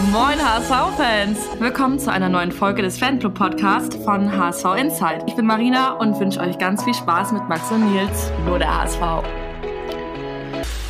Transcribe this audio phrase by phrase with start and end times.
[0.00, 1.38] Moin HSV-Fans!
[1.60, 5.22] Willkommen zu einer neuen Folge des Fanclub-Podcasts von HSV Insight.
[5.26, 8.74] Ich bin Marina und wünsche euch ganz viel Spaß mit Max und Nils, nur der
[8.74, 9.00] HSV.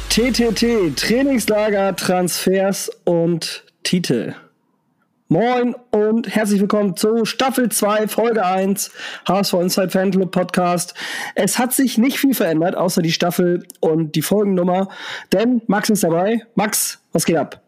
[0.09, 4.35] TTT, Trainingslager, Transfers und Titel.
[5.29, 8.93] Moin und herzlich willkommen zu Staffel 2, Folge 1,
[9.27, 10.95] HSV Inside Fanclub Podcast.
[11.35, 14.89] Es hat sich nicht viel verändert, außer die Staffel und die Folgennummer,
[15.33, 16.47] denn Max ist dabei.
[16.55, 17.62] Max, was geht ab?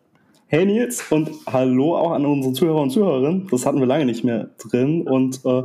[0.54, 3.48] Hey Nils und hallo auch an unsere Zuhörer und Zuhörerinnen.
[3.50, 5.02] Das hatten wir lange nicht mehr drin.
[5.02, 5.64] Und äh,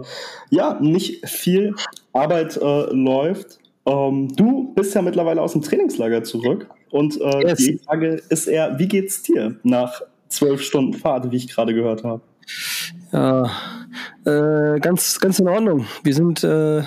[0.49, 1.75] ja, nicht viel
[2.11, 3.59] Arbeit äh, läuft.
[3.85, 6.71] Ähm, du bist ja mittlerweile aus dem Trainingslager zurück.
[6.89, 7.59] Und äh, yes.
[7.59, 12.03] die Frage ist eher, wie geht's dir nach zwölf Stunden Fahrt, wie ich gerade gehört
[12.03, 12.23] habe.
[13.13, 13.43] Ja,
[14.25, 15.85] äh, ganz, ganz in Ordnung.
[16.01, 16.85] Wir sind, äh, wann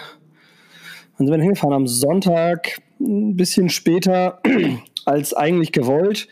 [1.19, 1.75] sind wir hingefahren?
[1.75, 4.41] Am Sonntag, ein bisschen später
[5.05, 6.27] als eigentlich gewollt,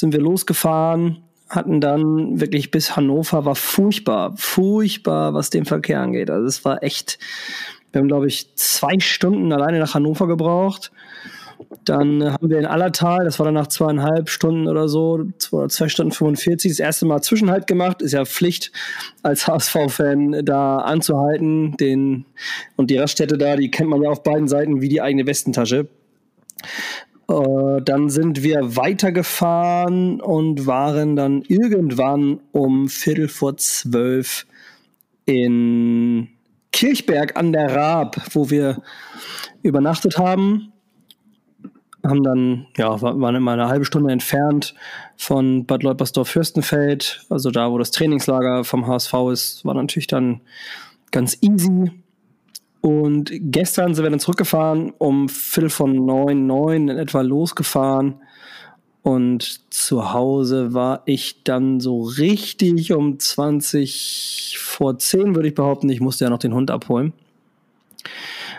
[0.00, 6.30] sind wir losgefahren, hatten dann wirklich bis Hannover, war furchtbar, furchtbar, was den Verkehr angeht.
[6.30, 7.18] Also es war echt,
[7.92, 10.90] wir haben, glaube ich, zwei Stunden alleine nach Hannover gebraucht
[11.84, 15.88] dann haben wir in Allertal, das war dann nach zweieinhalb Stunden oder so, zwei, zwei
[15.88, 18.02] Stunden 45, das erste Mal Zwischenhalt gemacht.
[18.02, 18.72] Ist ja Pflicht
[19.22, 21.76] als HSV-Fan da anzuhalten.
[21.78, 22.26] Den,
[22.76, 25.88] und die Raststätte da, die kennt man ja auf beiden Seiten wie die eigene Westentasche.
[27.30, 34.46] Äh, dann sind wir weitergefahren und waren dann irgendwann um Viertel vor zwölf
[35.26, 36.28] in
[36.72, 38.82] Kirchberg an der Raab, wo wir
[39.62, 40.72] übernachtet haben
[42.02, 44.74] haben dann, ja, waren immer eine halbe Stunde entfernt
[45.16, 50.40] von Bad Leupersdorf-Fürstenfeld, also da, wo das Trainingslager vom HSV ist, war natürlich dann
[51.10, 51.90] ganz easy.
[52.80, 58.14] Und gestern sind wir dann zurückgefahren, um Viertel von neun, neun in etwa losgefahren.
[59.02, 65.88] Und zu Hause war ich dann so richtig um 20 vor 10, würde ich behaupten.
[65.88, 67.12] Ich musste ja noch den Hund abholen.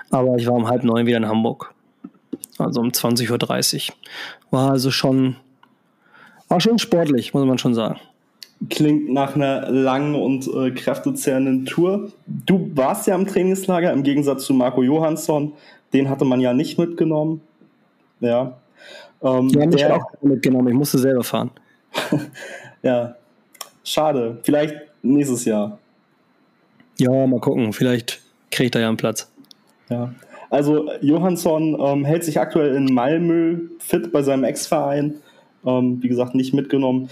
[0.10, 1.74] Aber ich war um halb neun wieder in Hamburg
[2.62, 3.96] also um 20.30 Uhr.
[4.52, 5.36] War also schon,
[6.48, 8.00] war schon sportlich, muss man schon sagen.
[8.70, 12.12] Klingt nach einer langen und äh, kräftezehrenden Tour.
[12.28, 15.54] Du warst ja im Trainingslager, im Gegensatz zu Marco Johansson.
[15.94, 17.42] Den hatte man ja nicht mitgenommen.
[18.20, 18.58] Ja.
[19.24, 20.68] Ähm, ja, mich der, auch mitgenommen.
[20.68, 21.52] Ich musste selber fahren.
[22.84, 23.16] ja,
[23.84, 24.40] schade.
[24.44, 25.80] Vielleicht nächstes Jahr.
[27.00, 27.74] Ja, mal gucken.
[27.74, 29.32] Vielleicht kriege ich da ja einen Platz.
[29.90, 30.14] Ja.
[30.52, 35.16] Also Johansson ähm, hält sich aktuell in Malmö fit bei seinem Ex-Verein.
[35.66, 37.10] Ähm, wie gesagt, nicht mitgenommen.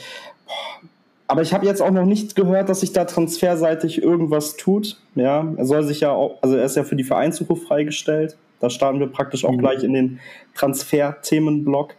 [1.29, 4.97] Aber ich habe jetzt auch noch nicht gehört, dass sich da transferseitig irgendwas tut.
[5.13, 8.35] Ja, er soll sich ja auch, also er ist ja für die Vereinssuche freigestellt.
[8.59, 9.59] Da starten wir praktisch auch mhm.
[9.59, 10.19] gleich in den
[10.56, 11.94] Transfer-Themenblock.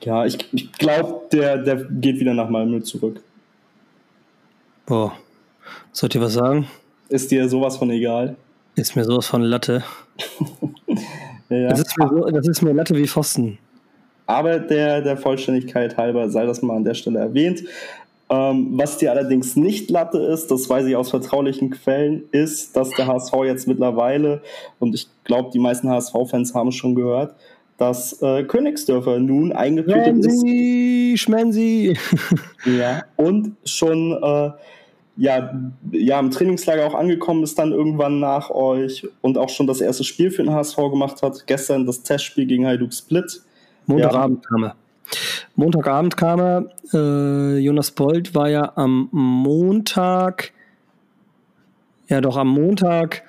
[0.00, 3.22] Ja, ich, ich glaube, der, der geht wieder nach Malmö zurück.
[4.86, 5.12] Boah.
[5.92, 6.68] Sollt ihr was sagen?
[7.10, 8.36] Ist dir sowas von egal?
[8.76, 9.84] Ist mir sowas von Latte.
[11.50, 11.68] ja.
[11.68, 13.58] das, ist mir so, das ist mir Latte wie Pfosten.
[14.30, 17.64] Aber der, der Vollständigkeit halber sei das mal an der Stelle erwähnt.
[18.30, 22.90] Ähm, was dir allerdings nicht Latte ist, das weiß ich aus vertraulichen Quellen, ist, dass
[22.90, 24.40] der HSV jetzt mittlerweile,
[24.78, 27.34] und ich glaube, die meisten HSV-Fans haben es schon gehört,
[27.76, 31.20] dass äh, Königsdörfer nun eingetütet ist.
[31.20, 31.98] Schmensi!
[32.78, 34.50] ja, und schon äh,
[35.16, 39.80] ja, ja, im Trainingslager auch angekommen ist dann irgendwann nach euch und auch schon das
[39.80, 41.48] erste Spiel für den HSV gemacht hat.
[41.48, 43.42] Gestern das Testspiel gegen Hajduk Split.
[43.90, 44.48] Montagabend ja.
[44.48, 44.76] kam er.
[45.56, 46.64] Montagabend kam er.
[46.92, 50.52] Äh, Jonas Bold war ja am Montag,
[52.08, 53.22] ja doch am Montag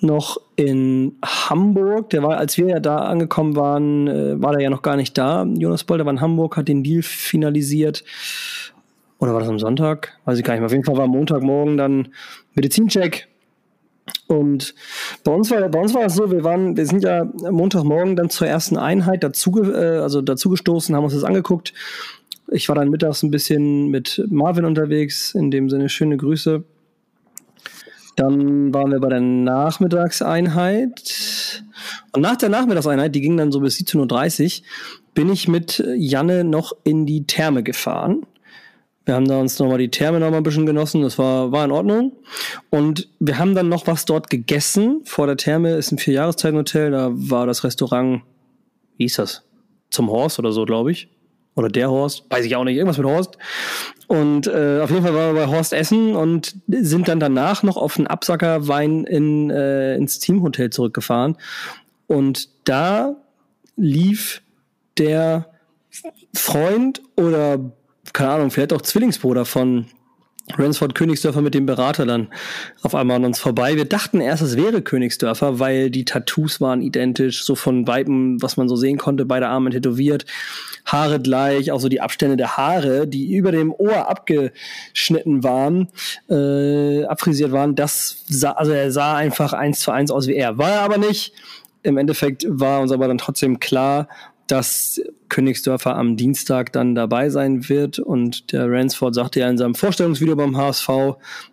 [0.00, 2.10] noch in Hamburg.
[2.10, 5.16] Der war, als wir ja da angekommen waren, äh, war er ja noch gar nicht
[5.16, 5.44] da.
[5.44, 8.04] Jonas Bold war in Hamburg, hat den Deal finalisiert
[9.18, 10.18] oder war das am Sonntag?
[10.24, 10.66] Weiß ich gar nicht mehr.
[10.66, 12.08] Auf jeden Fall war Montagmorgen dann
[12.54, 13.28] Medizincheck.
[14.28, 14.74] Und
[15.22, 18.28] bei uns war, bei uns war es so, wir waren, wir sind ja Montagmorgen dann
[18.28, 21.72] zur ersten Einheit dazu, äh, also dazugestoßen, haben uns das angeguckt.
[22.48, 26.64] Ich war dann mittags ein bisschen mit Marvin unterwegs, in dem Sinne schöne Grüße.
[28.16, 31.62] Dann waren wir bei der Nachmittagseinheit.
[32.12, 34.66] Und nach der Nachmittagseinheit, die ging dann so bis 17.30 Uhr,
[35.14, 38.26] bin ich mit Janne noch in die Therme gefahren.
[39.06, 41.02] Wir haben da uns nochmal die Therme nochmal ein bisschen genossen.
[41.02, 42.12] Das war, war in Ordnung.
[42.70, 45.02] Und wir haben dann noch was dort gegessen.
[45.04, 46.90] Vor der Therme ist ein Vierjahreszeitenhotel.
[46.90, 48.22] Da war das Restaurant,
[48.96, 49.44] wie hieß das?
[49.90, 51.08] Zum Horst oder so, glaube ich.
[51.54, 52.24] Oder der Horst.
[52.30, 52.76] Weiß ich auch nicht.
[52.76, 53.38] Irgendwas mit Horst.
[54.08, 57.76] Und äh, auf jeden Fall waren wir bei Horst Essen und sind dann danach noch
[57.76, 61.36] auf einen Absacker Wein in, äh, ins Teamhotel zurückgefahren.
[62.08, 63.14] Und da
[63.76, 64.42] lief
[64.98, 65.48] der
[66.34, 67.72] Freund oder
[68.12, 69.86] keine Ahnung, vielleicht auch Zwillingsbruder von
[70.54, 72.28] Ransford Königsdörfer mit dem Berater dann
[72.82, 73.74] auf einmal an uns vorbei.
[73.74, 78.56] Wir dachten erst, es wäre Königsdörfer, weil die Tattoos waren identisch, so von Weiben, was
[78.56, 80.24] man so sehen konnte, beide Arme tätowiert,
[80.84, 85.88] Haare gleich, auch so die Abstände der Haare, die über dem Ohr abgeschnitten waren,
[86.30, 87.74] äh, abfrisiert waren.
[87.74, 90.58] Das sah, also er sah einfach eins zu eins aus wie er.
[90.58, 91.32] War er aber nicht.
[91.82, 94.08] Im Endeffekt war uns aber dann trotzdem klar,
[94.46, 97.98] dass Königsdörfer am Dienstag dann dabei sein wird.
[97.98, 100.88] Und der Ransford sagte ja in seinem Vorstellungsvideo beim HSV,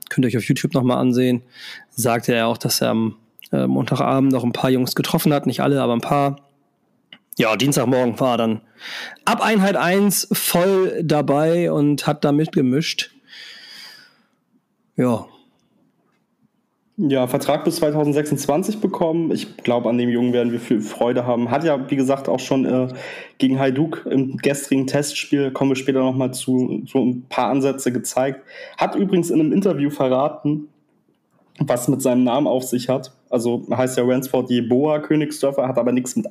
[0.10, 1.42] könnt ihr euch auf YouTube nochmal ansehen,
[1.90, 3.16] sagte er auch, dass er am
[3.52, 5.46] äh, Montagabend noch ein paar Jungs getroffen hat.
[5.46, 6.38] Nicht alle, aber ein paar.
[7.38, 8.62] Ja, Dienstagmorgen war er dann
[9.26, 13.10] ab Einheit 1 voll dabei und hat da mitgemischt.
[14.96, 15.26] Ja,
[16.98, 19.32] ja, Vertrag bis 2026 bekommen.
[19.32, 21.50] Ich glaube, an dem Jungen werden wir viel Freude haben.
[21.50, 22.88] Hat ja, wie gesagt, auch schon äh,
[23.40, 28.42] gegen Hajduk im gestrigen Testspiel, kommen wir später nochmal zu, so ein paar Ansätze gezeigt.
[28.78, 30.68] Hat übrigens in einem Interview verraten,
[31.60, 33.12] was mit seinem Namen auf sich hat.
[33.30, 36.28] Also heißt ja Ransford Jeboa Königsdörfer, hat aber nichts mit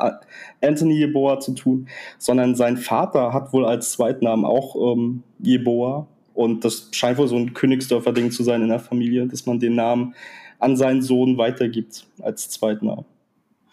[0.61, 1.89] Anthony Jeboa zu tun,
[2.19, 6.07] sondern sein Vater hat wohl als Zweitnamen auch ähm, Jeboa.
[6.35, 9.75] Und das scheint wohl so ein Königsdörfer-Ding zu sein in der Familie, dass man den
[9.75, 10.15] Namen
[10.63, 13.05] an seinen Sohn weitergibt als Zweitnamen.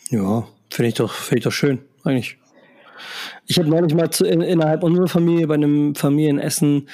[0.09, 2.37] Ja, finde ich doch, finde ich doch schön, eigentlich.
[3.45, 6.89] Ich habe neulich mal zu, in, innerhalb unserer Familie bei einem Familienessen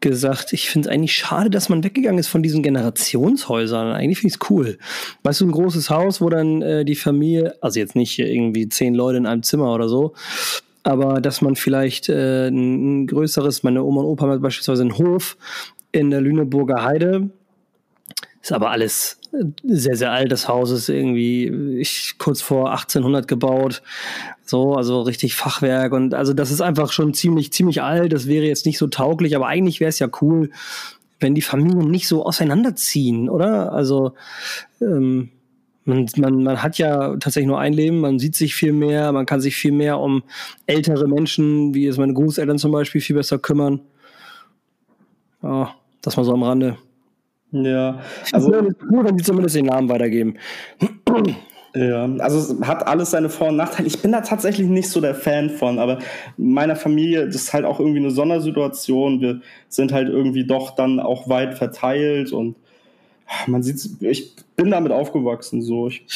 [0.00, 3.92] gesagt, ich finde es eigentlich schade, dass man weggegangen ist von diesen Generationshäusern.
[3.92, 4.78] Eigentlich finde ich es cool.
[5.22, 8.94] Weißt du, ein großes Haus, wo dann äh, die Familie, also jetzt nicht irgendwie zehn
[8.94, 10.12] Leute in einem Zimmer oder so,
[10.82, 15.36] aber dass man vielleicht äh, ein größeres, meine Oma und Opa haben beispielsweise einen Hof
[15.92, 17.30] in der Lüneburger Heide,
[18.46, 19.18] ist aber alles
[19.64, 20.30] sehr, sehr alt.
[20.30, 23.82] Das Haus ist irgendwie ich, kurz vor 1800 gebaut.
[24.44, 25.92] So, also richtig Fachwerk.
[25.92, 28.12] Und also das ist einfach schon ziemlich, ziemlich alt.
[28.12, 30.50] Das wäre jetzt nicht so tauglich, aber eigentlich wäre es ja cool,
[31.18, 33.72] wenn die Familien nicht so auseinanderziehen, oder?
[33.72, 34.12] Also,
[34.80, 35.30] ähm,
[35.84, 39.26] man, man, man hat ja tatsächlich nur ein Leben, man sieht sich viel mehr, man
[39.26, 40.22] kann sich viel mehr um
[40.66, 43.80] ältere Menschen, wie es meine Großeltern zum Beispiel, viel besser kümmern.
[45.42, 46.76] Ja, das mal so am Rande.
[47.52, 48.00] Ja,
[48.32, 50.34] also nur wenn sie zumindest den Namen weitergeben.
[51.74, 53.86] Ja, also es hat alles seine Vor- und Nachteile.
[53.86, 55.98] Ich bin da tatsächlich nicht so der Fan von, aber
[56.38, 59.20] meiner Familie, das ist halt auch irgendwie eine Sondersituation.
[59.20, 62.56] Wir sind halt irgendwie doch dann auch weit verteilt und
[63.46, 65.60] man sieht, ich bin damit aufgewachsen.
[65.60, 65.88] So.
[65.88, 66.06] Ich,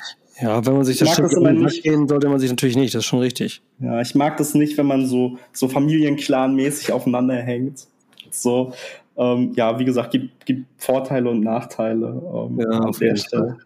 [0.41, 3.07] ja, wenn man sich das Stück nicht gehen, sollte man sich natürlich nicht, das ist
[3.07, 3.61] schon richtig.
[3.81, 7.87] Ja, ich mag das nicht, wenn man so, so Familienclan-mäßig aufeinander hängt.
[8.31, 8.73] So,
[9.17, 13.59] ähm, ja, wie gesagt, gibt, gibt Vorteile und Nachteile ähm, ja, an der Stelle.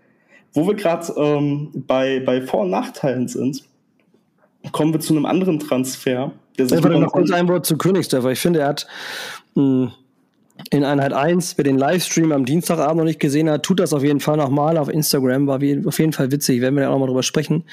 [0.52, 3.64] Wo wir gerade ähm, bei, bei Vor- und Nachteilen sind,
[4.72, 6.32] kommen wir zu einem anderen Transfer.
[6.58, 8.30] Der sich noch kurz ein Wort zu Königsdörfer.
[8.30, 8.86] Ich finde, er hat
[9.54, 9.92] mh, hm,
[10.70, 14.04] in Einheit 1, wer den Livestream am Dienstagabend noch nicht gesehen hat, tut das auf
[14.04, 15.48] jeden Fall nochmal auf Instagram.
[15.48, 17.64] War auf jeden Fall witzig, werden wir ja auch mal drüber sprechen.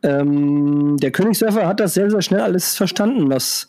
[0.00, 3.68] Ähm, der Königsdörfer hat das sehr, sehr schnell alles verstanden, was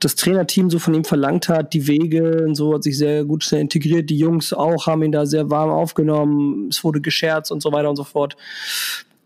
[0.00, 3.44] das Trainerteam so von ihm verlangt hat, die Wege und so hat sich sehr gut
[3.44, 4.08] schnell integriert.
[4.08, 7.90] Die Jungs auch haben ihn da sehr warm aufgenommen, es wurde gescherzt und so weiter
[7.90, 8.36] und so fort.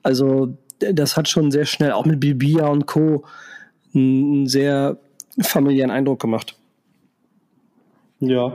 [0.02, 3.25] Also, das hat schon sehr schnell, auch mit Bibia und Co.,
[3.94, 4.99] einen sehr
[5.41, 6.56] familiären Eindruck gemacht.
[8.20, 8.53] Ja,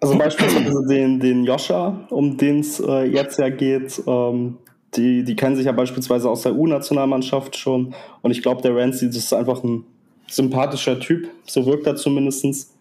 [0.00, 4.58] also beispielsweise den, den Joscha, um den es äh, jetzt ja geht, ähm,
[4.96, 7.94] die, die kennen sich ja beispielsweise aus der U-Nationalmannschaft schon.
[8.22, 9.84] Und ich glaube, der Ramsey, ist einfach ein
[10.28, 11.28] sympathischer Typ.
[11.46, 12.72] So wirkt er zumindest.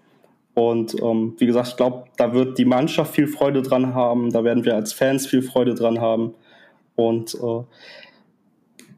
[0.53, 4.31] Und ähm, wie gesagt, ich glaube, da wird die Mannschaft viel Freude dran haben.
[4.31, 6.33] Da werden wir als Fans viel Freude dran haben.
[6.95, 7.63] Und äh,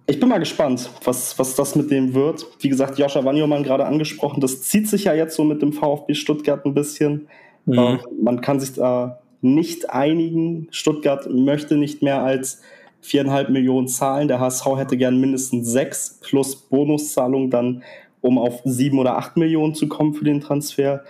[0.10, 2.46] ich bin mal gespannt, was, was das mit dem wird.
[2.60, 4.40] Wie gesagt, Joscha Wanjoman gerade angesprochen.
[4.40, 7.28] Das zieht sich ja jetzt so mit dem VfB Stuttgart ein bisschen.
[7.66, 7.78] Mhm.
[7.78, 10.68] Äh, man kann sich da nicht einigen.
[10.72, 12.62] Stuttgart möchte nicht mehr als
[13.08, 14.28] viereinhalb Millionen zahlen.
[14.28, 17.84] Der HSV hätte gern mindestens sechs plus Bonuszahlung dann,
[18.22, 21.04] um auf sieben oder acht Millionen zu kommen für den Transfer.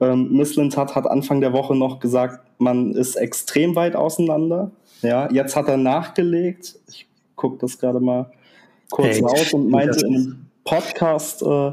[0.00, 4.70] Ähm, Missland hat, hat Anfang der Woche noch gesagt, man ist extrem weit auseinander.
[5.02, 6.76] Ja, jetzt hat er nachgelegt.
[6.88, 7.06] Ich
[7.36, 8.30] gucke das gerade mal
[8.90, 11.72] kurz hey, raus und meinte in einem Podcast, äh,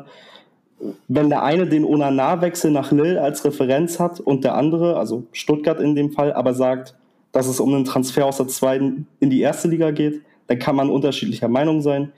[1.08, 5.80] wenn der eine den Onana-Wechsel nach Lille als Referenz hat und der andere, also Stuttgart
[5.80, 6.96] in dem Fall, aber sagt,
[7.32, 10.76] dass es um einen Transfer aus der zweiten in die erste Liga geht, dann kann
[10.76, 12.12] man unterschiedlicher Meinung sein.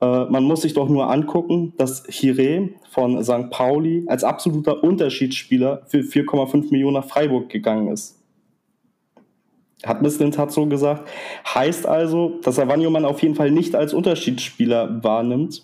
[0.00, 3.50] Äh, man muss sich doch nur angucken, dass Hire von St.
[3.50, 8.22] Pauli als absoluter Unterschiedsspieler für 4,5 Millionen nach Freiburg gegangen ist.
[9.84, 11.08] Hat Mislint hat so gesagt.
[11.54, 15.62] Heißt also, dass Avanyoman auf jeden Fall nicht als Unterschiedsspieler wahrnimmt.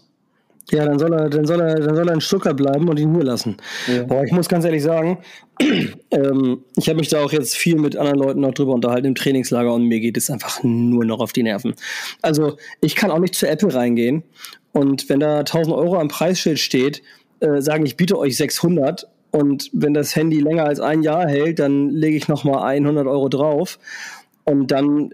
[0.71, 3.14] Ja, dann soll er, dann soll er, dann soll er in Stuttgart bleiben und ihn
[3.14, 3.57] hier lassen.
[3.88, 4.04] Ja.
[4.04, 5.19] Boah, ich muss ganz ehrlich sagen,
[6.11, 9.14] ähm, ich habe mich da auch jetzt viel mit anderen Leuten noch drüber unterhalten im
[9.14, 11.75] Trainingslager und mir geht es einfach nur noch auf die Nerven.
[12.23, 14.23] Also ich kann auch nicht zu Apple reingehen
[14.73, 17.02] und wenn da 1000 Euro am Preisschild steht,
[17.40, 21.59] äh, sagen, ich biete euch 600 und wenn das Handy länger als ein Jahr hält,
[21.59, 23.78] dann lege ich nochmal 100 Euro drauf
[24.45, 25.11] und dann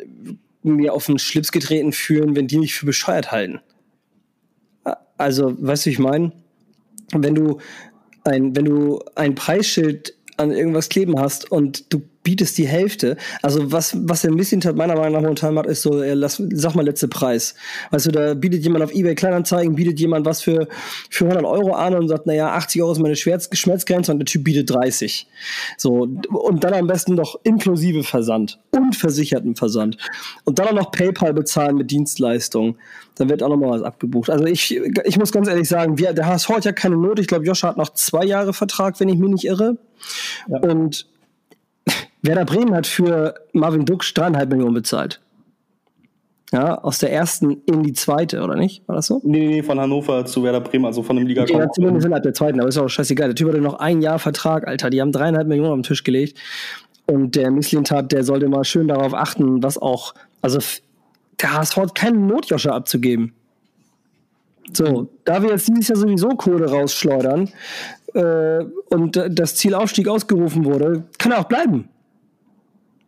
[0.62, 3.60] mir auf den Schlips getreten fühlen, wenn die mich für bescheuert halten.
[5.18, 6.32] Also, weißt du, ich meine,
[7.12, 7.58] wenn du
[8.24, 13.16] ein, wenn du ein Preisschild an irgendwas kleben hast und du bietest die Hälfte.
[13.42, 16.84] Also was, was der Misslintat meiner Meinung nach momentan macht, ist so, lass, sag mal
[16.84, 17.54] letzte Preis.
[17.90, 20.68] Weißt du, da bietet jemand auf Ebay Kleinanzeigen, bietet jemand was für,
[21.10, 24.26] für 100 Euro an und sagt, naja, 80 Euro ist meine Schmerz, Schmerzgrenze und der
[24.26, 25.26] Typ bietet 30.
[25.76, 29.96] So, und dann am besten noch inklusive Versand und versicherten Versand.
[30.44, 32.76] Und dann auch noch PayPal bezahlen mit Dienstleistungen.
[33.14, 34.30] Dann wird auch noch mal was abgebucht.
[34.30, 37.18] Also ich, ich muss ganz ehrlich sagen, wir, der HSV hat ja keine Not.
[37.18, 39.76] Ich glaube, Joscha hat noch zwei Jahre Vertrag, wenn ich mich nicht irre.
[40.48, 40.58] Ja.
[40.58, 41.06] Und
[42.22, 45.20] Werder Bremen hat für Marvin Dux dreieinhalb Millionen bezahlt.
[46.52, 48.86] Ja, aus der ersten in die zweite, oder nicht?
[48.88, 49.20] War das so?
[49.22, 52.32] Nee, nee, von Hannover zu Werder Bremen, also von dem liga Ja, zumindest innerhalb der
[52.32, 53.28] zweiten, aber ist auch scheißegal.
[53.28, 54.88] Der Typ hatte noch ein Jahr Vertrag, Alter.
[54.88, 56.38] Die haben dreieinhalb Millionen auf den Tisch gelegt.
[57.06, 60.58] Und der Misslintat, der sollte mal schön darauf achten, was auch, also
[61.40, 63.34] der HSV hat keine Notjosche abzugeben.
[64.72, 67.50] So, da wir jetzt dieses Jahr sowieso Kohle rausschleudern
[68.14, 71.88] äh, und das Ziel Aufstieg ausgerufen wurde, kann er auch bleiben.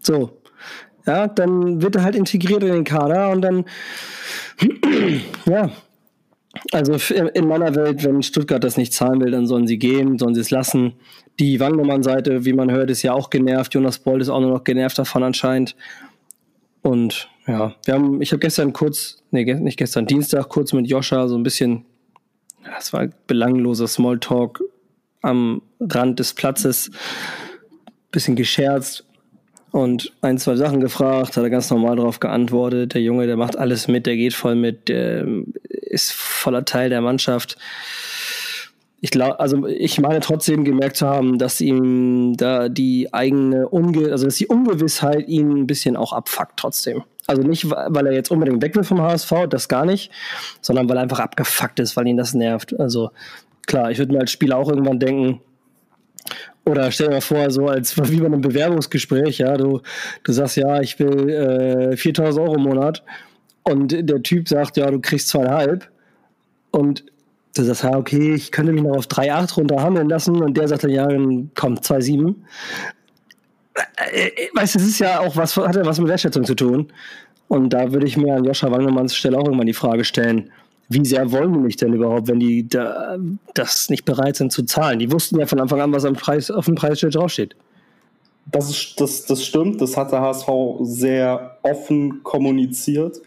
[0.03, 0.41] So.
[1.07, 3.65] Ja, dann wird er halt integriert in den Kader und dann,
[5.47, 5.71] ja.
[6.73, 10.35] Also in meiner Welt, wenn Stuttgart das nicht zahlen will, dann sollen sie gehen, sollen
[10.35, 10.95] sie es lassen.
[11.39, 13.73] Die Wangemann-Seite, wie man hört, ist ja auch genervt.
[13.73, 15.77] Jonas Bold ist auch nur noch genervt davon anscheinend.
[16.83, 21.29] Und ja, wir haben, ich habe gestern kurz, nee, nicht gestern, Dienstag kurz mit Joscha
[21.29, 21.85] so ein bisschen,
[22.65, 24.61] das war belangloser Smalltalk
[25.23, 26.91] am Rand des Platzes,
[28.11, 29.07] bisschen gescherzt
[29.73, 32.95] und ein, zwei Sachen gefragt, hat er ganz normal darauf geantwortet.
[32.95, 35.27] Der Junge, der macht alles mit, der geht voll mit, der
[35.69, 37.57] ist voller Teil der Mannschaft.
[39.01, 44.13] Ich glaube, also ich meine trotzdem gemerkt zu haben, dass ihm da die eigene Unge
[44.13, 47.03] also dass die Ungewissheit ihn ein bisschen auch abfuckt trotzdem.
[47.27, 50.11] Also nicht, weil er jetzt unbedingt weg will vom HSV, das gar nicht,
[50.61, 52.79] sondern weil er einfach abgefuckt ist, weil ihn das nervt.
[52.79, 53.11] Also
[53.67, 55.41] klar, ich würde mir als Spieler auch irgendwann denken,
[56.71, 59.81] oder stell dir mal vor, so als wie bei einem Bewerbungsgespräch, ja, du,
[60.25, 63.03] du sagst, ja, ich will äh, 4000 Euro im Monat
[63.65, 65.89] und der Typ sagt, ja, du kriegst zweieinhalb
[66.71, 67.05] und
[67.55, 70.85] du sagst, ja, okay, ich könnte mich noch auf 3,8 runterhandeln lassen und der sagt
[70.85, 71.07] dann, ja,
[71.55, 72.35] komm, 2,7.
[74.13, 76.55] Äh, äh, weißt du, es ist ja auch was, hat ja was mit Wertschätzung zu
[76.55, 76.93] tun.
[77.49, 80.51] Und da würde ich mir an Joscha Wangemanns Stelle auch irgendwann die Frage stellen,
[80.91, 83.17] wie sehr wollen die mich denn überhaupt, wenn die da,
[83.55, 84.99] das nicht bereit sind zu zahlen?
[84.99, 87.55] Die wussten ja von Anfang an, was am Preis, auf dem Preisschild draufsteht.
[88.51, 90.49] Das, ist, das, das stimmt, das hat der HSV
[90.81, 93.21] sehr offen kommuniziert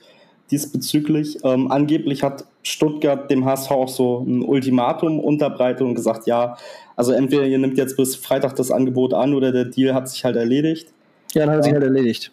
[0.52, 1.38] diesbezüglich.
[1.44, 6.58] Ähm, angeblich hat Stuttgart dem HSV auch so ein Ultimatum unterbreitet und gesagt, ja,
[6.96, 10.26] also entweder ihr nimmt jetzt bis Freitag das Angebot an oder der Deal hat sich
[10.26, 10.90] halt erledigt.
[11.34, 12.32] Ja, dann hat er sich halt erledigt.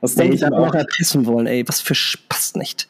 [0.00, 2.88] Das denke ich dann auch erpressen wollen, ey, was für Spaß nicht.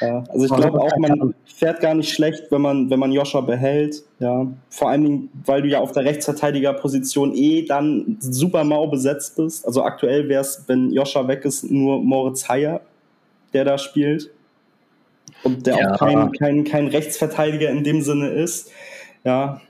[0.00, 3.40] Ja, also ich glaube auch, man fährt gar nicht schlecht, wenn man, wenn man Joscha
[3.40, 4.02] behält.
[4.18, 4.46] Ja.
[4.68, 9.66] Vor allen Dingen, weil du ja auf der Rechtsverteidigerposition eh dann super mau besetzt bist.
[9.66, 12.80] Also aktuell wäre es, wenn Joscha weg ist, nur Moritz Heyer,
[13.52, 14.30] der da spielt.
[15.42, 15.92] Und der ja.
[15.92, 18.70] auch kein, kein, kein Rechtsverteidiger in dem Sinne ist.
[19.24, 19.60] Ja,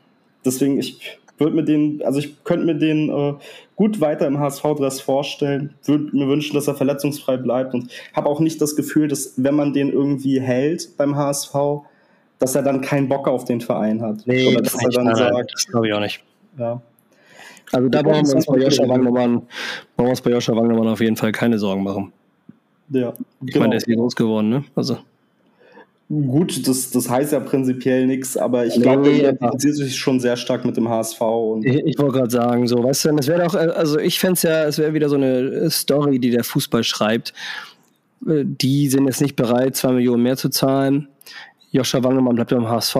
[0.45, 3.35] deswegen, ich würde mir den, also ich könnte mir den äh,
[3.77, 8.41] gut weiter im HSV-Dress vorstellen, würde mir wünschen, dass er verletzungsfrei bleibt und habe auch
[8.41, 11.55] nicht das Gefühl, dass wenn man den irgendwie hält beim HSV,
[12.39, 14.27] dass er dann keinen Bock auf den Verein hat.
[14.27, 16.23] Nee, Oder dass er dann nein, sagt, das glaube ich auch nicht.
[16.59, 16.81] Ja.
[17.73, 19.43] Also da brauchen wir uns bei Joscha Wagnermann,
[19.97, 22.13] brauchen wir uns bei Joscha Wagnermann auf jeden Fall keine Sorgen machen.
[22.91, 23.15] Ja,
[23.45, 23.61] ich genau.
[23.61, 24.65] meine, der ist hier groß geworden, ne?
[24.75, 24.99] Also.
[26.09, 30.21] Gut, das, das heißt ja prinzipiell nichts, aber ich nee, glaube, er identifiziert sich schon
[30.21, 31.21] sehr stark mit dem HSV.
[31.63, 34.43] Ich, ich wollte gerade sagen, so, weißt du, es wäre doch, also ich fände es
[34.43, 37.33] ja, es wäre wieder so eine Story, die der Fußball schreibt.
[38.27, 41.09] Äh, die sind jetzt nicht bereit, zwei Millionen mehr zu zahlen.
[41.71, 42.97] Joscha Wangemann bleibt beim HSV,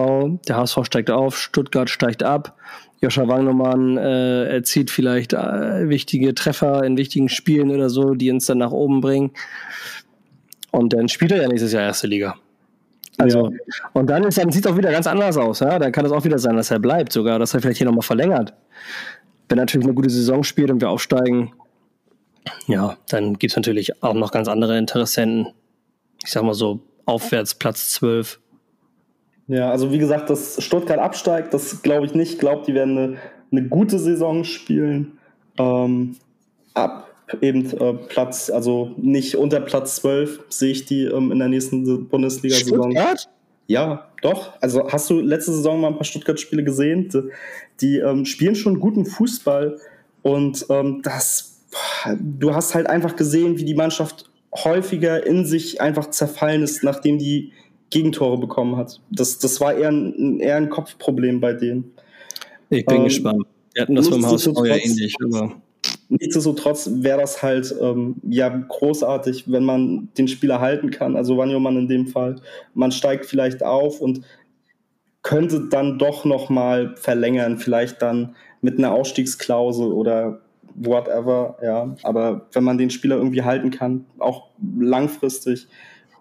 [0.47, 2.57] der HSV steigt auf, Stuttgart steigt ab.
[3.01, 8.47] Joscha Wangemann äh, erzielt vielleicht äh, wichtige Treffer in wichtigen Spielen oder so, die uns
[8.47, 9.31] dann nach oben bringen.
[10.71, 12.35] Und dann spielt er ja nächstes Jahr erste Liga.
[13.17, 13.57] Also, ja.
[13.93, 15.59] und dann, dann sieht es auch wieder ganz anders aus.
[15.59, 15.79] Ja?
[15.79, 18.01] Dann kann es auch wieder sein, dass er bleibt, sogar, dass er vielleicht hier nochmal
[18.01, 18.53] verlängert.
[19.47, 21.53] Wenn er natürlich eine gute Saison spielt und wir aufsteigen,
[22.67, 25.47] ja, dann gibt es natürlich auch noch ganz andere Interessenten.
[26.23, 28.39] Ich sag mal so, aufwärts Platz 12.
[29.47, 32.33] Ja, also wie gesagt, dass Stuttgart absteigt, das glaube ich nicht.
[32.33, 33.17] Ich glaube, die werden eine,
[33.51, 35.19] eine, gute Saison spielen.
[35.57, 36.15] Ähm,
[36.73, 37.04] ab
[37.41, 42.07] eben äh, Platz, also nicht unter Platz 12 sehe ich die ähm, in der nächsten
[42.07, 42.91] Bundesliga-Saison.
[42.91, 43.29] Stuttgart?
[43.67, 44.53] Ja, doch.
[44.61, 47.09] Also hast du letzte Saison mal ein paar Stuttgart-Spiele gesehen?
[47.09, 47.21] Die,
[47.81, 49.77] die ähm, spielen schon guten Fußball
[50.21, 51.61] und ähm, das,
[52.19, 57.17] du hast halt einfach gesehen, wie die Mannschaft häufiger in sich einfach zerfallen ist, nachdem
[57.17, 57.51] die
[57.89, 59.01] Gegentore bekommen hat.
[59.09, 61.91] Das, das war eher ein, eher ein Kopfproblem bei denen.
[62.69, 63.45] Ich bin ähm, gespannt.
[63.73, 65.61] Wir hatten das beim Haus ja ähnlich, aber
[66.09, 71.77] Nichtsdestotrotz wäre das halt ähm, ja großartig, wenn man den Spieler halten kann, also Wanyoman
[71.77, 72.35] in dem Fall.
[72.73, 74.21] Man steigt vielleicht auf und
[75.23, 80.41] könnte dann doch noch mal verlängern, vielleicht dann mit einer Ausstiegsklausel oder
[80.75, 81.95] whatever, ja.
[82.03, 85.67] Aber wenn man den Spieler irgendwie halten kann, auch langfristig,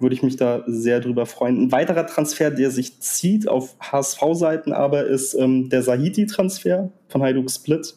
[0.00, 1.64] würde ich mich da sehr drüber freuen.
[1.64, 7.50] Ein weiterer Transfer, der sich zieht auf HSV-Seiten aber, ist ähm, der Sahiti-Transfer von Hajduk
[7.50, 7.94] Split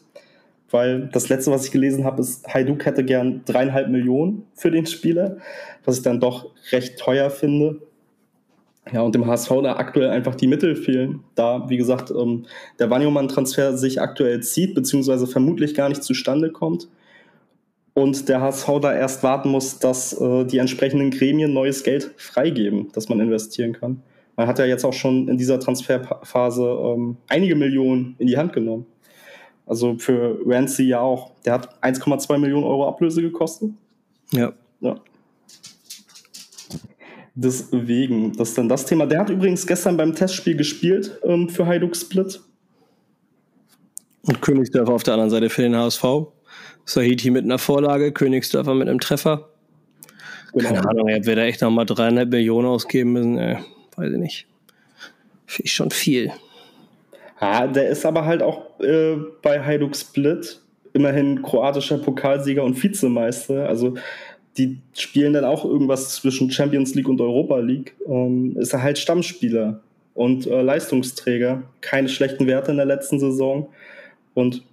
[0.70, 4.86] weil das letzte, was ich gelesen habe, ist, Hajduk hätte gern dreieinhalb Millionen für den
[4.86, 5.38] Spieler,
[5.84, 7.80] was ich dann doch recht teuer finde.
[8.92, 11.20] Ja, und dem HSV da aktuell einfach die Mittel fehlen.
[11.34, 12.46] Da, wie gesagt, ähm,
[12.78, 16.88] der Wanyoman-Transfer sich aktuell zieht, beziehungsweise vermutlich gar nicht zustande kommt.
[17.92, 22.90] Und der HSV da erst warten muss, dass äh, die entsprechenden Gremien neues Geld freigeben,
[22.92, 24.02] dass man investieren kann.
[24.36, 28.52] Man hat ja jetzt auch schon in dieser Transferphase ähm, einige Millionen in die Hand
[28.52, 28.86] genommen.
[29.68, 31.32] Also für Ramsey ja auch.
[31.44, 33.70] Der hat 1,2 Millionen Euro Ablöse gekostet.
[34.32, 34.52] Ja.
[34.80, 34.96] Ja.
[37.34, 39.06] Deswegen, das ist dann das Thema.
[39.06, 42.40] Der hat übrigens gestern beim Testspiel gespielt ähm, für Hajduk Split.
[44.22, 46.04] Und Königsdörfer auf der anderen Seite für den HSV.
[46.84, 49.50] Sahiti mit einer Vorlage, Königsdörfer mit einem Treffer.
[50.54, 50.68] Genau.
[50.68, 53.38] Keine Ahnung, ob wir da echt nochmal dreieinhalb Millionen ausgeben müssen.
[53.38, 53.58] Äh,
[53.96, 54.46] weiß ich nicht.
[55.46, 56.32] Finde ich schon viel.
[57.40, 60.60] Ja, der ist aber halt auch äh, bei Hajduk Split
[60.92, 63.68] immerhin kroatischer Pokalsieger und Vizemeister.
[63.68, 63.94] Also
[64.56, 67.94] die spielen dann auch irgendwas zwischen Champions League und Europa League.
[68.06, 69.80] Ähm, ist er halt Stammspieler
[70.14, 71.62] und äh, Leistungsträger.
[71.80, 73.68] Keine schlechten Werte in der letzten Saison.
[74.34, 74.64] Und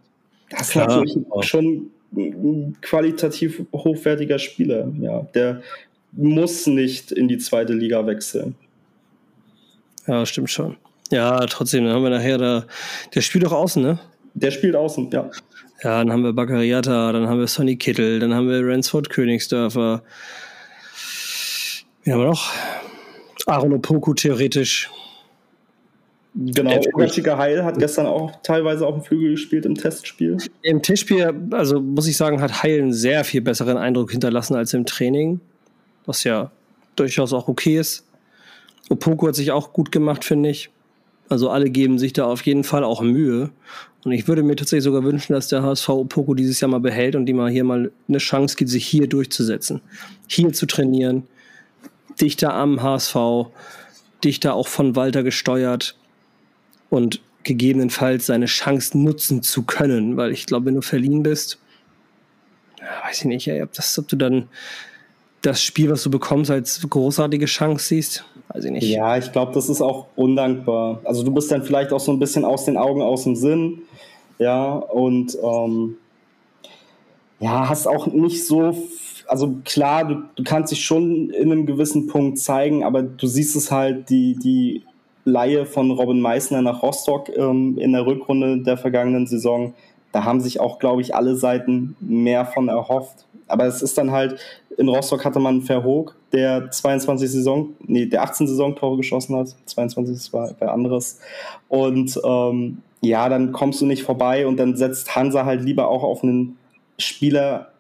[0.49, 4.91] das ist natürlich schon ein qualitativ hochwertiger Spieler.
[4.99, 5.62] Ja, der
[6.12, 8.56] muss nicht in die zweite Liga wechseln.
[10.08, 10.78] Ja, stimmt schon.
[11.12, 12.65] Ja, trotzdem, dann haben wir nachher da.
[13.13, 14.00] Der spielt doch außen, ne?
[14.34, 15.30] Der spielt außen, ja.
[15.84, 20.02] Ja, dann haben wir Baccariata, dann haben wir Sonny Kittel, dann haben wir Ransford Königsdörfer.
[22.04, 22.52] Wie haben wir noch?
[23.46, 24.89] Aaron Opoku theoretisch.
[26.38, 30.38] Genau, Oberschika Heil hat gestern auch teilweise auf dem Flügel gespielt im Testspiel.
[30.63, 34.74] Im Testspiel, also muss ich sagen, hat Heil einen sehr viel besseren Eindruck hinterlassen als
[34.74, 35.39] im Training,
[36.06, 36.52] was ja
[36.98, 38.06] durchaus auch okay ist.
[38.89, 40.70] Opoku hat sich auch gut gemacht, finde ich.
[41.30, 43.50] Also alle geben sich da auf jeden Fall auch Mühe.
[44.04, 47.16] Und ich würde mir tatsächlich sogar wünschen, dass der HSV Poco dieses Jahr mal behält
[47.16, 49.82] und die mal hier mal eine Chance gibt, sich hier durchzusetzen.
[50.28, 51.24] Hier zu trainieren.
[52.22, 53.16] Dichter am HSV,
[54.24, 55.98] dichter auch von Walter gesteuert
[56.90, 60.18] und gegebenenfalls seine Chance nutzen zu können.
[60.18, 61.58] Weil ich glaube, wenn du verliehen bist,
[63.08, 64.48] weiß ich nicht, ey, ob, das, ob du dann
[65.42, 68.26] das Spiel, was du bekommst, als großartige Chance siehst.
[68.56, 68.88] Weiß ich nicht.
[68.88, 71.02] Ja, ich glaube, das ist auch undankbar.
[71.04, 73.82] Also du bist dann vielleicht auch so ein bisschen aus den Augen, aus dem Sinn.
[74.39, 75.98] Ja, und ähm,
[77.41, 78.74] ja, hast auch nicht so,
[79.28, 83.58] also klar, du, du kannst dich schon in einem gewissen Punkt zeigen, aber du siehst
[83.58, 84.84] es halt, die, die
[85.26, 89.74] Laie von Robin Meissner nach Rostock ähm, in der Rückrunde der vergangenen Saison,
[90.15, 93.25] da haben sich auch, glaube ich, alle Seiten mehr von erhofft.
[93.49, 94.39] Aber es ist dann halt,
[94.78, 99.54] in Rostock hatte man Verhoog, der 22 Saison, nee, der 18 Saisontore geschossen hat.
[99.65, 101.19] 22 war bei anderes.
[101.67, 106.04] Und ähm, ja, dann kommst du nicht vorbei und dann setzt Hansa halt lieber auch
[106.04, 106.58] auf einen
[106.97, 107.73] Spieler,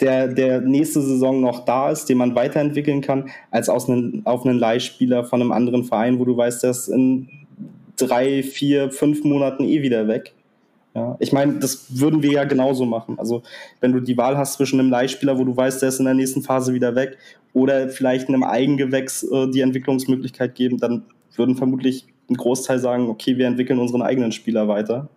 [0.00, 4.44] der, der nächste Saison noch da ist, den man weiterentwickeln kann, als aus einen, auf
[4.44, 7.30] einen Leihspieler von einem anderen Verein, wo du weißt, der ist in
[7.96, 10.34] drei, vier, fünf Monaten eh wieder weg.
[10.98, 13.20] Ja, ich meine, das würden wir ja genauso machen.
[13.20, 13.42] Also,
[13.80, 16.14] wenn du die Wahl hast zwischen einem Leihspieler, wo du weißt, der ist in der
[16.14, 17.16] nächsten Phase wieder weg,
[17.52, 21.04] oder vielleicht einem Eigengewächs äh, die Entwicklungsmöglichkeit geben, dann
[21.36, 25.08] würden vermutlich ein Großteil sagen, okay, wir entwickeln unseren eigenen Spieler weiter.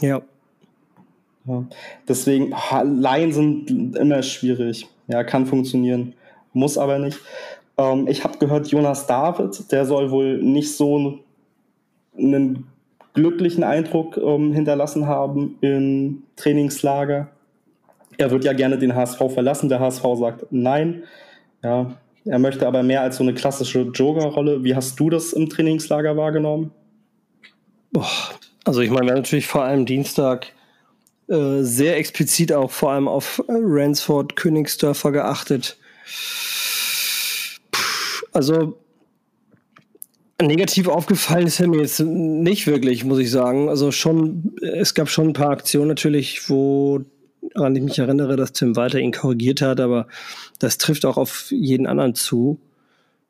[0.00, 0.22] Ja.
[1.44, 1.64] ja.
[2.08, 4.88] Deswegen, Laien sind immer schwierig.
[5.08, 6.14] Ja, kann funktionieren,
[6.54, 7.18] muss aber nicht.
[7.76, 11.20] Ähm, ich habe gehört, Jonas David, der soll wohl nicht so
[12.16, 12.71] einen
[13.14, 17.28] glücklichen Eindruck ähm, hinterlassen haben im Trainingslager.
[18.18, 19.68] Er wird ja gerne den HSV verlassen.
[19.68, 21.04] Der HSV sagt nein.
[21.62, 21.94] Ja,
[22.24, 24.64] Er möchte aber mehr als so eine klassische Joker-Rolle.
[24.64, 26.72] Wie hast du das im Trainingslager wahrgenommen?
[27.92, 28.08] Boah,
[28.64, 30.52] also ich meine, wir haben natürlich vor allem Dienstag
[31.28, 35.76] äh, sehr explizit auch vor allem auf äh, Ransford Königsdörfer geachtet.
[37.70, 38.78] Puh, also
[40.42, 43.68] negativ aufgefallen ist er mir jetzt nicht wirklich, muss ich sagen.
[43.68, 47.04] Also schon, es gab schon ein paar Aktionen natürlich, wo
[47.54, 50.06] an ich mich erinnere, dass Tim Walter ihn korrigiert hat, aber
[50.58, 52.60] das trifft auch auf jeden anderen zu.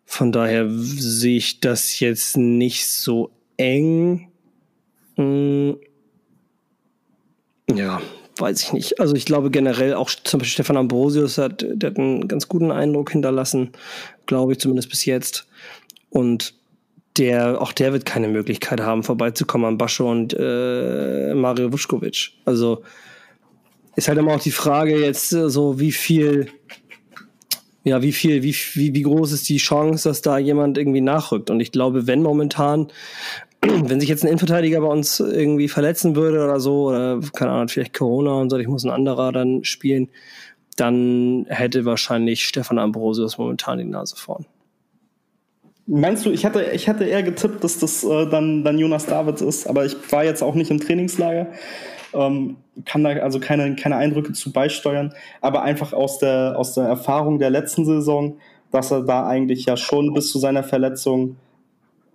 [0.05, 4.29] Von daher sehe ich das jetzt nicht so eng.
[5.17, 5.77] Hm.
[7.75, 8.03] Ja,
[8.37, 9.01] weiß ich nicht.
[9.01, 12.71] Also ich glaube generell auch zum Beispiel Stefan Ambrosius hat, der hat einen ganz guten
[12.71, 13.73] Eindruck hinterlassen,
[14.27, 15.47] glaube ich zumindest bis jetzt.
[16.11, 16.55] Und
[17.19, 22.33] der, auch der wird keine Möglichkeit haben, vorbeizukommen an Bascho und äh, Mario Vuskovic.
[22.45, 22.83] Also
[23.97, 26.49] ist halt immer auch die Frage jetzt äh, so, wie viel,
[27.85, 31.51] ja, wie viel, wie, wie, wie groß ist die Chance, dass da jemand irgendwie nachrückt?
[31.51, 32.89] Und ich glaube, wenn momentan,
[33.61, 37.69] wenn sich jetzt ein Innenverteidiger bei uns irgendwie verletzen würde oder so, oder keine Ahnung,
[37.69, 40.09] vielleicht Corona und so, ich muss ein anderer dann spielen,
[40.77, 44.47] dann hätte wahrscheinlich Stefan Ambrosius momentan die Nase vorn.
[45.87, 49.43] Meinst du, ich hatte, ich hatte eher getippt, dass das äh, dann, dann Jonas Davids
[49.43, 51.49] ist, aber ich war jetzt auch nicht im Trainingslager,
[52.15, 56.85] ähm, kann da also keine, keine Eindrücke zu beisteuern, aber einfach aus der, aus der
[56.85, 58.37] Erfahrung der letzten Saison,
[58.71, 61.37] dass er da eigentlich ja schon bis zu seiner Verletzung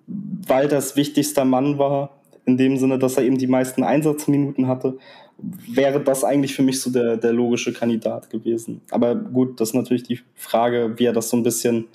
[0.07, 2.11] Walters wichtigster Mann war,
[2.45, 4.97] in dem Sinne, dass er eben die meisten Einsatzminuten hatte,
[5.37, 8.81] wäre das eigentlich für mich so der, der logische Kandidat gewesen.
[8.89, 11.85] Aber gut, das ist natürlich die Frage, wie er das so ein bisschen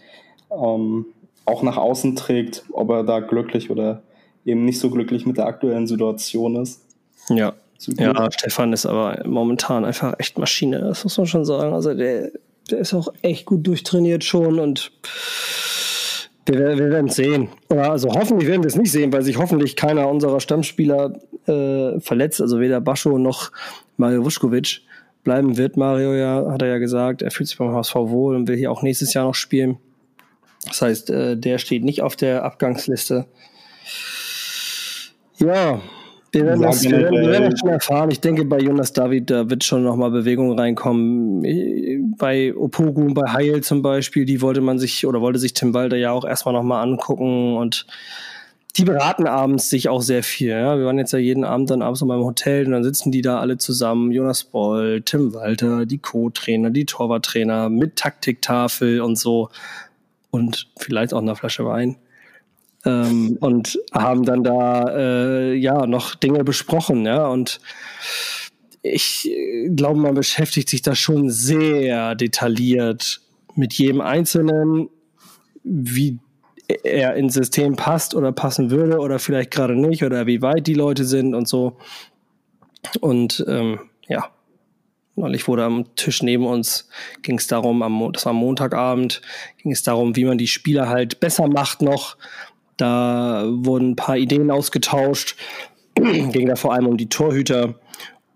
[0.50, 1.06] ähm,
[1.44, 4.02] auch nach außen trägt, ob er da glücklich oder
[4.44, 6.82] eben nicht so glücklich mit der aktuellen Situation ist.
[7.28, 7.54] Ja.
[7.98, 11.72] Ja, Stefan ist aber momentan einfach echt Maschine, das muss man schon sagen.
[11.72, 12.30] Also der,
[12.70, 14.92] der ist auch echt gut durchtrainiert schon und
[16.46, 17.48] wir, wir werden es sehen.
[17.68, 22.40] Also hoffentlich werden wir es nicht sehen, weil sich hoffentlich keiner unserer Stammspieler äh, verletzt,
[22.40, 23.50] also weder Bascho noch
[23.96, 24.82] Mario Vuskovic.
[25.24, 27.22] Bleiben wird Mario ja, hat er ja gesagt.
[27.22, 29.78] Er fühlt sich beim HSV wohl und will hier auch nächstes Jahr noch spielen.
[30.66, 33.26] Das heißt, äh, der steht nicht auf der Abgangsliste.
[35.38, 35.80] Ja,
[36.34, 38.10] wir werden, das, wir, werden, das schon erfahren.
[38.10, 42.14] Ich denke, bei Jonas David, da wird schon nochmal Bewegung reinkommen.
[42.16, 45.74] Bei Opogu und bei Heil zum Beispiel, die wollte man sich oder wollte sich Tim
[45.74, 47.86] Walter ja auch erstmal nochmal angucken und
[48.76, 50.48] die beraten abends sich auch sehr viel.
[50.48, 50.78] Ja.
[50.78, 53.20] Wir waren jetzt ja jeden Abend dann abends noch beim Hotel und dann sitzen die
[53.20, 54.10] da alle zusammen.
[54.10, 59.50] Jonas Boll, Tim Walter, die Co-Trainer, die Torwarttrainer mit Taktiktafel und so
[60.32, 61.96] und vielleicht auch eine Flasche Wein.
[62.84, 67.28] Ähm, und haben dann da äh, ja noch Dinge besprochen, ja.
[67.28, 67.60] Und
[68.82, 69.30] ich
[69.76, 73.20] glaube, man beschäftigt sich da schon sehr detailliert
[73.54, 74.88] mit jedem Einzelnen,
[75.62, 76.18] wie
[76.82, 80.74] er ins System passt oder passen würde oder vielleicht gerade nicht oder wie weit die
[80.74, 81.76] Leute sind und so.
[83.00, 84.30] Und ähm, ja,
[85.14, 86.88] Neulich wurde am Tisch neben uns,
[87.20, 89.20] ging es darum, am, das war am Montagabend,
[89.58, 92.16] ging es darum, wie man die Spieler halt besser macht noch.
[92.78, 95.36] Da wurden ein paar Ideen ausgetauscht,
[95.94, 97.74] ging da vor allem um die Torhüter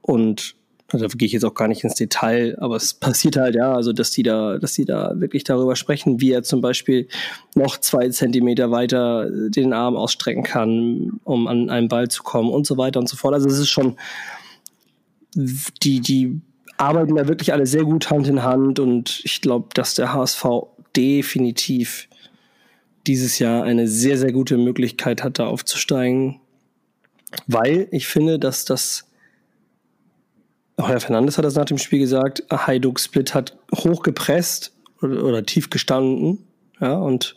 [0.03, 0.55] und
[0.93, 3.73] also da gehe ich jetzt auch gar nicht ins Detail, aber es passiert halt ja,
[3.73, 7.09] also dass die da, dass die da wirklich darüber sprechen, wie er zum Beispiel
[7.55, 12.67] noch zwei Zentimeter weiter den Arm ausstrecken kann, um an einen Ball zu kommen und
[12.67, 13.35] so weiter und so fort.
[13.35, 13.97] Also es ist schon
[15.35, 16.41] die, die
[16.79, 20.45] arbeiten da wirklich alle sehr gut Hand in Hand und ich glaube, dass der HSV
[20.95, 22.09] definitiv
[23.07, 26.41] dieses Jahr eine sehr, sehr gute Möglichkeit hat, da aufzusteigen,
[27.47, 29.05] weil ich finde, dass das
[30.77, 35.25] auch Herr Fernandes hat das nach dem Spiel gesagt, Hajduk Split hat hoch gepresst oder,
[35.25, 36.47] oder tief gestanden,
[36.81, 37.37] ja, und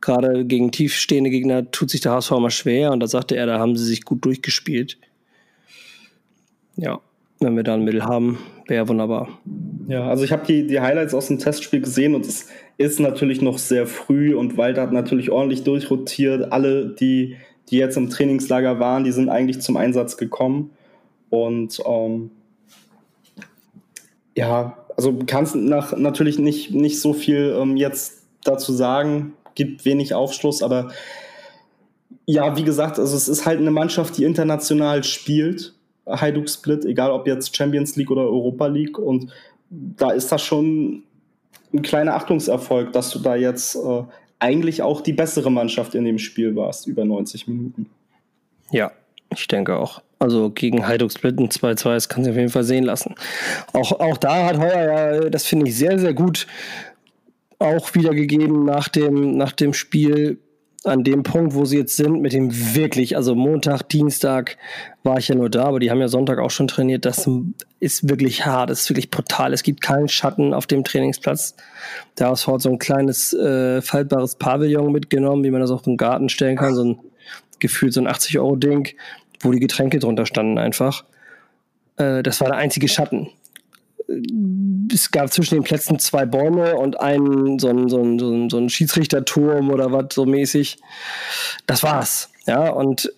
[0.00, 3.58] gerade gegen tiefstehende Gegner tut sich der HSV mal schwer und da sagte er, da
[3.58, 4.98] haben sie sich gut durchgespielt.
[6.76, 7.00] Ja,
[7.44, 9.28] wenn wir da ein Mittel haben, wäre wunderbar.
[9.88, 13.42] Ja, also ich habe die, die Highlights aus dem Testspiel gesehen und es ist natürlich
[13.42, 16.52] noch sehr früh und Walter hat natürlich ordentlich durchrotiert.
[16.52, 17.36] Alle, die,
[17.70, 20.70] die jetzt im Trainingslager waren, die sind eigentlich zum Einsatz gekommen.
[21.30, 22.30] Und ähm,
[24.36, 30.14] ja, also kannst nach, natürlich nicht, nicht so viel ähm, jetzt dazu sagen, gibt wenig
[30.14, 30.90] Aufschluss, aber
[32.26, 35.73] ja, wie gesagt, also es ist halt eine Mannschaft, die international spielt
[36.06, 38.98] Hajduk Split, egal ob jetzt Champions League oder Europa League.
[38.98, 39.32] Und
[39.70, 41.02] da ist das schon
[41.72, 44.02] ein kleiner Achtungserfolg, dass du da jetzt äh,
[44.38, 47.86] eigentlich auch die bessere Mannschaft in dem Spiel warst, über 90 Minuten.
[48.70, 48.92] Ja,
[49.32, 50.02] ich denke auch.
[50.18, 53.14] Also gegen Hajduk Split ein 2-2, das kann sich auf jeden Fall sehen lassen.
[53.72, 56.46] Auch, auch da hat Heuer ja, das finde ich sehr, sehr gut
[57.58, 60.38] auch wiedergegeben nach dem, nach dem Spiel
[60.84, 64.58] an dem Punkt, wo sie jetzt sind, mit dem wirklich, also Montag, Dienstag
[65.02, 67.04] war ich ja nur da, aber die haben ja Sonntag auch schon trainiert.
[67.04, 67.28] Das
[67.80, 69.52] ist wirklich hart, das ist wirklich brutal.
[69.52, 71.56] Es gibt keinen Schatten auf dem Trainingsplatz.
[72.18, 75.96] Der HSV hat so ein kleines äh, faltbares Pavillon mitgenommen, wie man das auch im
[75.96, 76.98] Garten stellen kann, so ein
[77.58, 78.88] gefühlt so ein 80-Euro-Ding,
[79.40, 81.04] wo die Getränke drunter standen einfach.
[81.96, 83.30] Äh, das war der einzige Schatten
[84.92, 89.70] es gab zwischen den Plätzen zwei Bäume und einen, so ein, so so so Schiedsrichterturm
[89.70, 90.78] oder was so mäßig.
[91.66, 92.30] Das war's.
[92.46, 93.12] Ja, und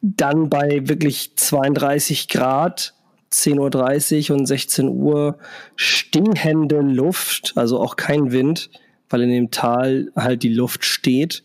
[0.00, 2.94] dann bei wirklich 32 Grad,
[3.32, 5.38] 10.30 Uhr und 16 Uhr
[5.76, 8.70] stehende Luft, also auch kein Wind,
[9.08, 11.42] weil in dem Tal halt die Luft steht.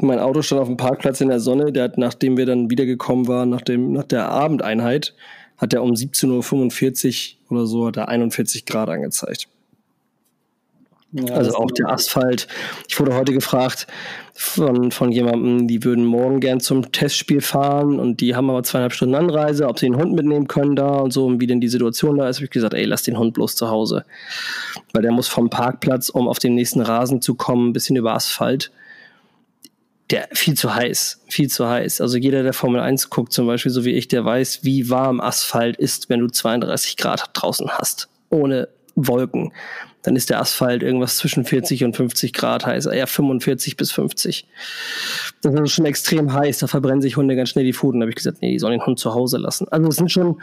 [0.00, 3.28] Mein Auto stand auf dem Parkplatz in der Sonne, der hat, nachdem wir dann wiedergekommen
[3.28, 5.14] waren, nach, dem, nach der Abendeinheit,
[5.60, 9.48] hat er um 17.45 Uhr oder so hat er 41 Grad angezeigt.
[11.12, 12.46] Ja, also auch der Asphalt.
[12.88, 13.88] Ich wurde heute gefragt
[14.32, 18.92] von, von jemandem, die würden morgen gern zum Testspiel fahren und die haben aber zweieinhalb
[18.92, 21.68] Stunden Anreise, ob sie den Hund mitnehmen können da und so und wie denn die
[21.68, 24.04] Situation da ist, habe ich gesagt, ey, lass den Hund bloß zu Hause.
[24.92, 28.14] Weil der muss vom Parkplatz, um auf den nächsten Rasen zu kommen, ein bisschen über
[28.14, 28.70] Asphalt
[30.10, 32.00] der viel zu heiß, viel zu heiß.
[32.00, 35.20] Also jeder, der Formel 1 guckt, zum Beispiel, so wie ich, der weiß, wie warm
[35.20, 39.52] Asphalt ist, wenn du 32 Grad draußen hast, ohne Wolken.
[40.02, 44.46] Dann ist der Asphalt irgendwas zwischen 40 und 50 Grad heiß, eher 45 bis 50.
[45.42, 48.00] Das ist schon extrem heiß, da verbrennen sich Hunde ganz schnell die Pfoten.
[48.00, 49.68] Da habe ich gesagt, nee, die sollen den Hund zu Hause lassen.
[49.70, 50.40] Also es sind schon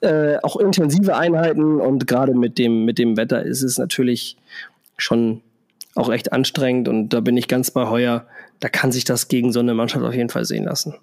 [0.00, 4.36] äh, auch intensive Einheiten und gerade mit dem, mit dem Wetter ist es natürlich
[4.96, 5.42] schon
[5.96, 8.26] auch echt anstrengend und da bin ich ganz bei Heuer.
[8.64, 10.94] Da kann sich das gegen so eine Mannschaft auf jeden Fall sehen lassen.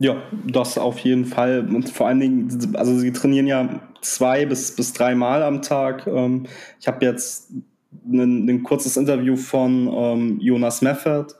[0.00, 1.60] Ja, das auf jeden Fall.
[1.60, 6.08] Und vor allen Dingen, also sie trainieren ja zwei bis, bis drei Mal am Tag.
[6.08, 6.46] Ähm,
[6.80, 7.52] ich habe jetzt
[8.04, 11.36] ein, ein, kurzes Interview von ähm, Jonas Meffert.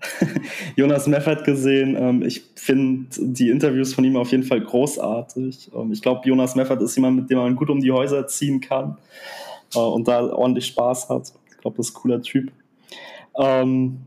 [0.76, 1.94] Jonas Meffert gesehen.
[2.00, 5.72] Ähm, ich finde die Interviews von ihm auf jeden Fall großartig.
[5.92, 8.96] ich glaube, Jonas Meffert ist jemand, mit dem man gut um die Häuser ziehen kann
[9.74, 11.34] äh, und da ordentlich Spaß hat.
[11.50, 12.50] Ich glaube, das ist ein cooler Typ.
[13.36, 13.98] Ähm,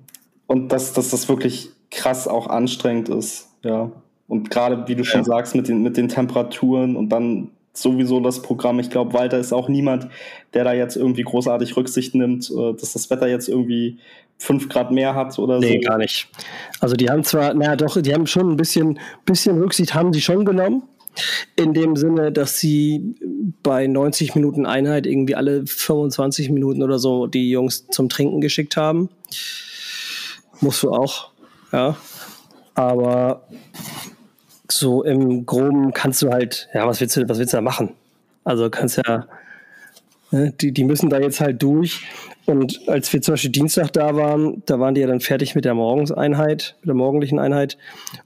[0.48, 3.92] und dass, dass das wirklich krass auch anstrengend ist, ja.
[4.28, 5.26] Und gerade, wie du schon ja.
[5.26, 8.80] sagst, mit den, mit den Temperaturen und dann sowieso das Programm.
[8.80, 10.08] Ich glaube, Walter ist auch niemand,
[10.54, 13.98] der da jetzt irgendwie großartig Rücksicht nimmt, äh, dass das Wetter jetzt irgendwie
[14.38, 15.74] fünf Grad mehr hat oder nee, so.
[15.74, 16.28] Nee, gar nicht.
[16.80, 20.22] Also die haben zwar, naja doch, die haben schon ein bisschen, bisschen Rücksicht haben sie
[20.22, 20.84] schon genommen.
[21.56, 23.16] In dem Sinne, dass sie
[23.62, 28.78] bei 90 Minuten Einheit irgendwie alle 25 Minuten oder so die Jungs zum Trinken geschickt
[28.78, 29.10] haben.
[30.62, 31.32] Musst du auch,
[31.72, 31.96] ja.
[32.76, 33.48] Aber
[34.70, 37.94] so im Groben kannst du halt, ja, was willst du, was willst du da machen?
[38.44, 39.28] Also kannst ja,
[40.32, 42.06] ne, die, die müssen da jetzt halt durch.
[42.46, 45.64] Und als wir zum Beispiel Dienstag da waren, da waren die ja dann fertig mit
[45.64, 47.78] der Morgenseinheit, mit der morgendlichen Einheit.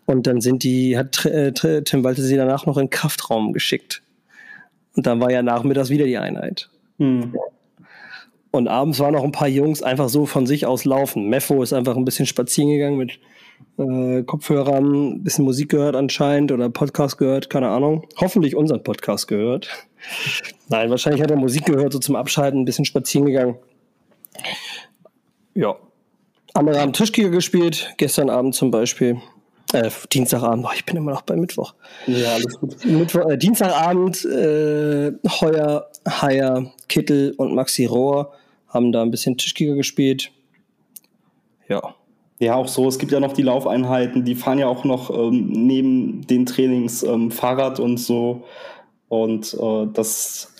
[0.06, 4.01] Und dann sind die, hat äh, Tim Walter sie danach noch in den Kraftraum geschickt.
[4.95, 6.69] Und dann war ja nachmittags wieder die Einheit.
[6.97, 7.36] Hm.
[8.49, 11.30] Und abends waren noch ein paar Jungs einfach so von sich aus laufen.
[11.30, 13.19] Meffo ist einfach ein bisschen spazieren gegangen mit
[13.77, 18.08] äh, Kopfhörern, ein bisschen Musik gehört anscheinend oder Podcast gehört, keine Ahnung.
[18.19, 19.69] Hoffentlich unseren Podcast gehört.
[20.69, 23.58] Nein, wahrscheinlich hat er Musik gehört, so zum Abschalten, ein bisschen spazieren gegangen.
[25.54, 25.76] Ja.
[26.54, 29.21] Andere haben Tischkicker gespielt, gestern Abend zum Beispiel.
[29.73, 31.73] Äh, Dienstagabend, oh, ich bin immer noch bei Mittwoch.
[32.08, 32.86] Ja, alles gut.
[32.86, 38.34] Mittwoch, äh, Dienstagabend, äh, Heuer, Haier, Kittel und Maxi Rohr
[38.69, 40.32] haben da ein bisschen Tischkicker gespielt.
[41.67, 41.95] Ja.
[42.39, 42.88] Ja, auch so.
[42.88, 47.04] Es gibt ja noch die Laufeinheiten, die fahren ja auch noch ähm, neben den Trainings
[47.04, 48.43] ähm, Fahrrad und so.
[49.10, 50.54] Und äh, das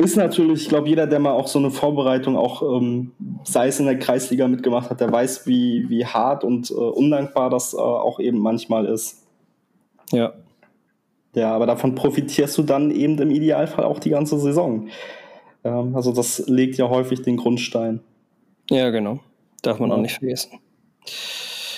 [0.00, 3.12] ist natürlich, ich glaube, jeder, der mal auch so eine Vorbereitung auch, ähm,
[3.44, 7.50] sei es in der Kreisliga mitgemacht hat, der weiß, wie, wie hart und äh, undankbar
[7.50, 9.26] das äh, auch eben manchmal ist.
[10.10, 10.32] Ja.
[11.34, 14.88] Ja, aber davon profitierst du dann eben im Idealfall auch die ganze Saison.
[15.62, 18.00] Ähm, also das legt ja häufig den Grundstein.
[18.68, 19.20] Ja, genau.
[19.62, 20.58] Darf man auch nicht vergessen.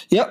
[0.09, 0.29] Ja,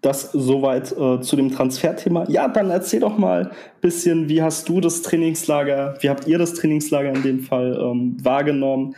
[0.00, 2.24] das soweit äh, zu dem Transferthema.
[2.28, 6.38] Ja, dann erzähl doch mal ein bisschen, wie hast du das Trainingslager, wie habt ihr
[6.38, 8.96] das Trainingslager in dem Fall ähm, wahrgenommen?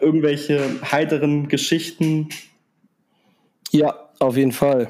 [0.00, 2.28] Irgendwelche heiteren Geschichten?
[3.70, 4.88] Ja, auf jeden Fall.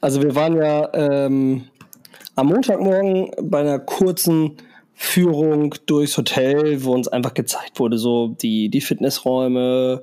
[0.00, 1.64] Also wir waren ja ähm,
[2.34, 4.58] am Montagmorgen bei einer kurzen
[4.94, 10.02] Führung durchs Hotel, wo uns einfach gezeigt wurde, so die, die Fitnessräume,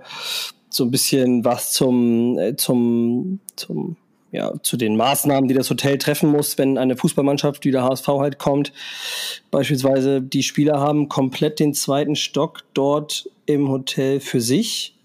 [0.70, 3.96] so ein bisschen was zum, äh, zum, zum
[4.34, 8.08] ja, zu den Maßnahmen, die das Hotel treffen muss, wenn eine Fußballmannschaft wie der HSV
[8.08, 8.74] halt kommt.
[9.52, 14.98] Beispielsweise die Spieler haben komplett den zweiten Stock dort im Hotel für sich.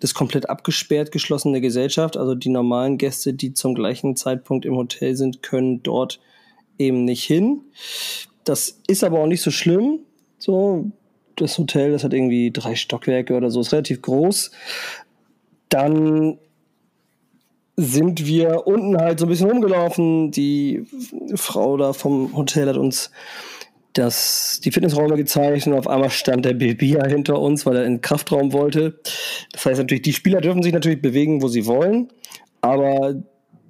[0.00, 2.18] Das komplett abgesperrt, geschlossene Gesellschaft.
[2.18, 6.20] Also die normalen Gäste, die zum gleichen Zeitpunkt im Hotel sind, können dort
[6.78, 7.62] eben nicht hin.
[8.44, 10.00] Das ist aber auch nicht so schlimm.
[10.36, 10.90] So,
[11.36, 14.50] das Hotel, das hat irgendwie drei Stockwerke oder so, ist relativ groß.
[15.70, 16.36] Dann
[17.76, 20.30] sind wir unten halt so ein bisschen rumgelaufen.
[20.30, 20.84] Die
[21.34, 23.10] Frau da vom Hotel hat uns
[23.94, 27.94] das, die Fitnessräume gezeigt und auf einmal stand der Bibia hinter uns, weil er in
[27.94, 28.98] den Kraftraum wollte.
[29.52, 32.08] Das heißt natürlich, die Spieler dürfen sich natürlich bewegen, wo sie wollen,
[32.60, 33.22] aber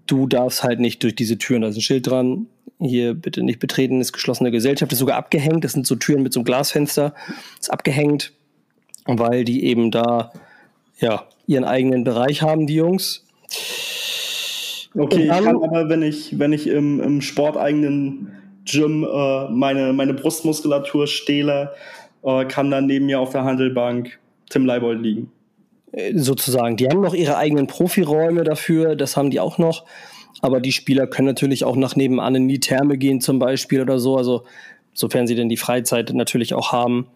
[0.07, 1.63] du darfst halt nicht durch diese Türen.
[1.63, 2.47] Da ist ein Schild dran.
[2.79, 5.65] Hier bitte nicht betreten, ist geschlossene Gesellschaft, ist sogar abgehängt.
[5.65, 7.15] Das sind so Türen mit so einem Glasfenster,
[7.61, 8.33] ist abgehängt,
[9.07, 10.33] weil die eben da
[10.99, 13.25] ja ihren eigenen Bereich haben, die Jungs.
[14.95, 18.33] Okay, dann, ich kann aber, wenn ich, wenn ich im, im sporteigenen
[18.65, 21.73] Gym äh, meine, meine Brustmuskulatur stehle,
[22.23, 24.19] äh, kann dann neben mir auf der Handelbank
[24.51, 25.33] Tim Leibold liegen.
[25.93, 26.77] Äh, sozusagen.
[26.77, 29.85] Die haben noch ihre eigenen Profiräume dafür, das haben die auch noch.
[30.41, 33.99] Aber die Spieler können natürlich auch nach nebenan in die Therme gehen, zum Beispiel oder
[33.99, 34.17] so.
[34.17, 34.45] Also,
[34.93, 37.07] sofern sie denn die Freizeit natürlich auch haben,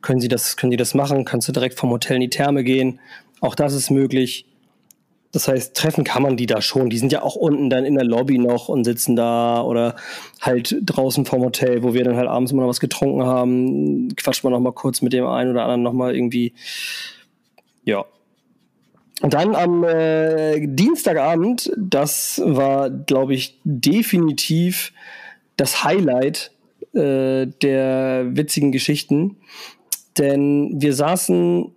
[0.00, 1.24] können sie das, können sie das machen.
[1.24, 3.00] Kannst du direkt vom Hotel in die Therme gehen.
[3.40, 4.46] Auch das ist möglich.
[5.32, 6.90] Das heißt, treffen kann man die da schon.
[6.90, 9.94] Die sind ja auch unten dann in der Lobby noch und sitzen da oder
[10.40, 14.14] halt draußen vom Hotel, wo wir dann halt abends immer noch was getrunken haben.
[14.16, 16.52] Quatscht man noch mal kurz mit dem einen oder anderen noch mal irgendwie.
[17.84, 18.04] Ja.
[19.22, 24.92] Und dann am äh, Dienstagabend, das war, glaube ich, definitiv
[25.56, 26.50] das Highlight
[26.94, 29.36] äh, der witzigen Geschichten.
[30.18, 31.72] Denn wir saßen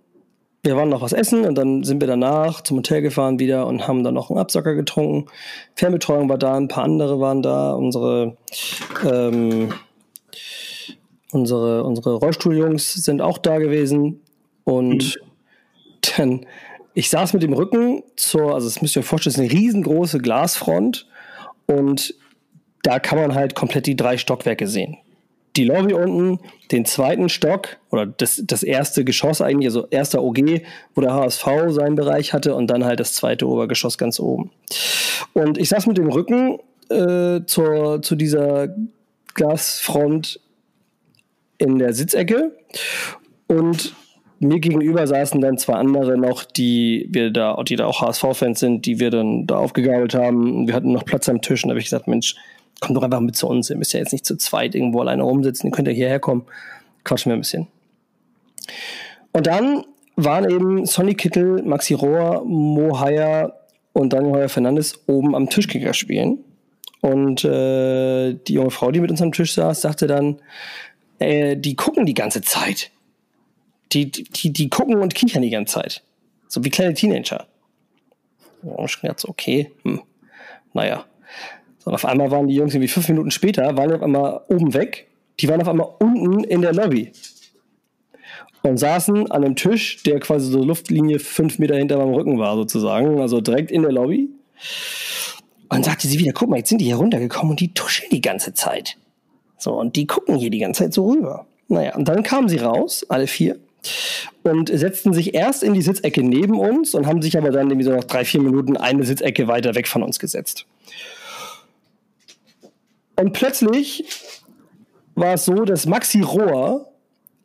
[0.64, 3.86] wir waren noch was essen und dann sind wir danach zum Hotel gefahren wieder und
[3.86, 5.30] haben dann noch einen Absacker getrunken.
[5.74, 8.36] Fernbetreuung war da, ein paar andere waren da, unsere
[9.06, 9.74] ähm,
[11.32, 14.22] unsere unsere Rollstuhljungs sind auch da gewesen
[14.64, 16.12] und mhm.
[16.16, 16.46] dann
[16.94, 20.18] ich saß mit dem Rücken zur, also das müsst ihr euch vorstellen, ist eine riesengroße
[20.18, 21.06] Glasfront
[21.66, 22.14] und
[22.82, 24.96] da kann man halt komplett die drei Stockwerke sehen
[25.56, 26.40] die Lobby unten,
[26.72, 30.62] den zweiten Stock oder das, das erste Geschoss eigentlich, also erster OG,
[30.94, 34.50] wo der HSV seinen Bereich hatte und dann halt das zweite Obergeschoss ganz oben.
[35.32, 36.58] Und ich saß mit dem Rücken
[36.90, 38.74] äh, zur, zu dieser
[39.34, 40.40] Glasfront
[41.58, 42.56] in der Sitzecke
[43.46, 43.94] und
[44.40, 48.84] mir gegenüber saßen dann zwei andere noch, die wir da, die da auch HSV-Fans sind,
[48.86, 50.66] die wir dann da aufgegabelt haben.
[50.66, 52.34] Wir hatten noch Platz am Tisch und da habe ich gesagt, Mensch,
[52.80, 53.70] kommt doch einfach mit zu uns.
[53.70, 55.68] Ihr müsst ja jetzt nicht zu zweit irgendwo alleine rumsitzen.
[55.68, 56.44] Ihr könnt ja hierher kommen.
[57.04, 57.66] Quatschen wir ein bisschen.
[59.32, 59.84] Und dann
[60.16, 63.52] waren eben Sonny Kittel, Maxi Rohr, Mo Haya
[63.92, 66.38] und Daniel Heuer Fernandes oben am Tischkicker spielen.
[67.00, 70.40] Und äh, die junge Frau, die mit uns am Tisch saß, sagte dann,
[71.18, 72.90] äh, die gucken die ganze Zeit.
[73.92, 76.02] Die, die, die gucken und kichern die ganze Zeit.
[76.48, 77.46] So wie kleine Teenager.
[78.62, 80.00] Und ich dachte okay, hm,
[80.72, 81.04] naja.
[81.84, 85.06] Und auf einmal waren die Jungs irgendwie fünf Minuten später, waren auf einmal oben weg.
[85.40, 87.12] Die waren auf einmal unten in der Lobby.
[88.62, 92.56] Und saßen an einem Tisch, der quasi so Luftlinie fünf Meter hinter meinem Rücken war,
[92.56, 93.20] sozusagen.
[93.20, 94.30] Also direkt in der Lobby.
[95.68, 98.20] Und sagte sie wieder, guck mal, jetzt sind die hier runtergekommen und die tuscheln die
[98.20, 98.96] ganze Zeit.
[99.58, 101.46] So, und die gucken hier die ganze Zeit so rüber.
[101.68, 103.58] Naja, und dann kamen sie raus, alle vier,
[104.42, 107.84] und setzten sich erst in die Sitzecke neben uns und haben sich aber dann irgendwie
[107.84, 110.66] so nach drei, vier Minuten eine Sitzecke weiter weg von uns gesetzt.
[113.16, 114.04] Und plötzlich
[115.14, 116.92] war es so, dass Maxi Rohr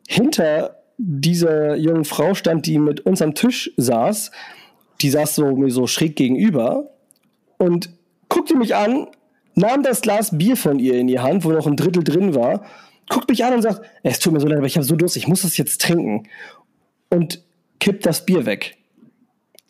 [0.08, 4.30] hinter dieser jungen Frau stand, die mit uns am Tisch saß.
[5.00, 6.90] Die saß so mir so schräg gegenüber
[7.58, 7.90] und
[8.28, 9.06] guckte mich an,
[9.54, 12.64] nahm das Glas Bier von ihr in die Hand, wo noch ein Drittel drin war,
[13.08, 15.16] guckt mich an und sagt, es tut mir so leid, aber ich habe so Durst,
[15.16, 16.28] ich muss das jetzt trinken.
[17.08, 17.42] Und
[17.80, 18.76] kippt das Bier weg.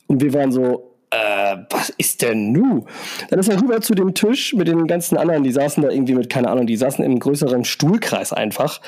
[0.06, 2.86] Und wir waren so, äh, was ist denn nu?
[3.28, 6.14] Dann ist er rüber zu dem Tisch mit den ganzen anderen, die saßen da irgendwie
[6.14, 8.80] mit, keine Ahnung, die saßen im größeren Stuhlkreis einfach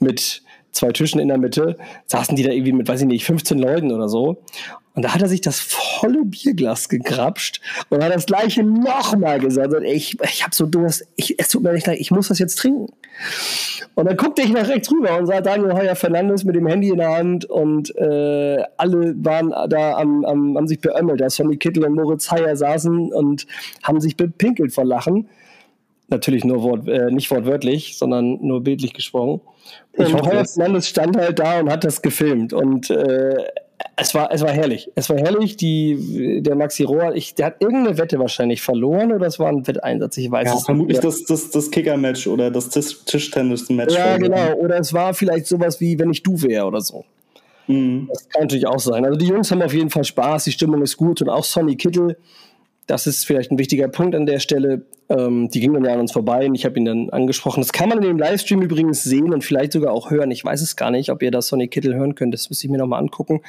[0.00, 3.58] mit zwei Tischen in der Mitte, saßen die da irgendwie mit, weiß ich nicht, 15
[3.58, 4.42] Leuten oder so.
[4.98, 9.72] Und da hat er sich das volle Bierglas gegrapscht und hat das gleiche nochmal gesagt.
[9.72, 12.40] Und ich, ich habe so Durst, ich, es tut mir nicht leid, ich muss das
[12.40, 12.92] jetzt trinken.
[13.94, 16.88] Und dann guckte ich nach rechts rüber und sah Daniel Heuer Fernandes mit dem Handy
[16.88, 21.20] in der Hand und äh, alle waren da am, am, haben sich beömmelt.
[21.20, 23.46] Da Sonny Kittel und Moritz Heyer saßen und
[23.84, 25.28] haben sich bepinkelt vor Lachen.
[26.08, 29.42] Natürlich nur Wort, äh, nicht wortwörtlich, sondern nur bildlich gesprochen.
[29.92, 32.52] Ich und Heuer Fernandes stand halt da und hat das gefilmt.
[32.52, 33.44] Und äh,
[33.96, 34.90] es war, es war herrlich.
[34.94, 35.56] Es war herrlich.
[35.56, 39.66] Die, der Maxi Rohr, ich, der hat irgendeine Wette wahrscheinlich verloren oder es war ein
[39.66, 43.94] Wetteinsatz, ich weiß ja, es vermutlich das, das, das Kicker-Match oder das Tischtennis-Match.
[43.94, 44.54] Ja, genau.
[44.54, 47.04] Oder es war vielleicht sowas wie, wenn ich du wäre oder so.
[47.66, 48.08] Mhm.
[48.12, 49.04] Das kann natürlich auch sein.
[49.04, 51.76] Also die Jungs haben auf jeden Fall Spaß, die Stimmung ist gut und auch Sonny
[51.76, 52.16] Kittel
[52.88, 54.82] das ist vielleicht ein wichtiger Punkt an der Stelle.
[55.10, 57.60] Ähm, die gingen dann ja an uns vorbei und ich habe ihn dann angesprochen.
[57.60, 60.30] Das kann man in dem Livestream übrigens sehen und vielleicht sogar auch hören.
[60.30, 62.32] Ich weiß es gar nicht, ob ihr das Sonic Kittel hören könnt.
[62.32, 63.42] Das müsste ich mir nochmal angucken.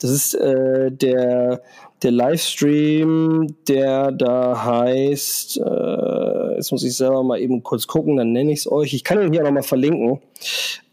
[0.00, 1.60] Das ist äh, der,
[2.02, 8.32] der Livestream, der da heißt, äh, jetzt muss ich selber mal eben kurz gucken, dann
[8.32, 8.94] nenne ich es euch.
[8.94, 10.22] Ich kann ihn hier nochmal verlinken.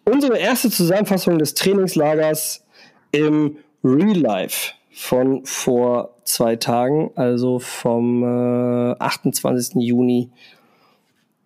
[0.03, 2.65] Unsere erste Zusammenfassung des Trainingslagers
[3.13, 3.55] im
[3.86, 9.76] Real Life von vor zwei Tagen, also vom äh, 28.
[9.76, 10.30] Juni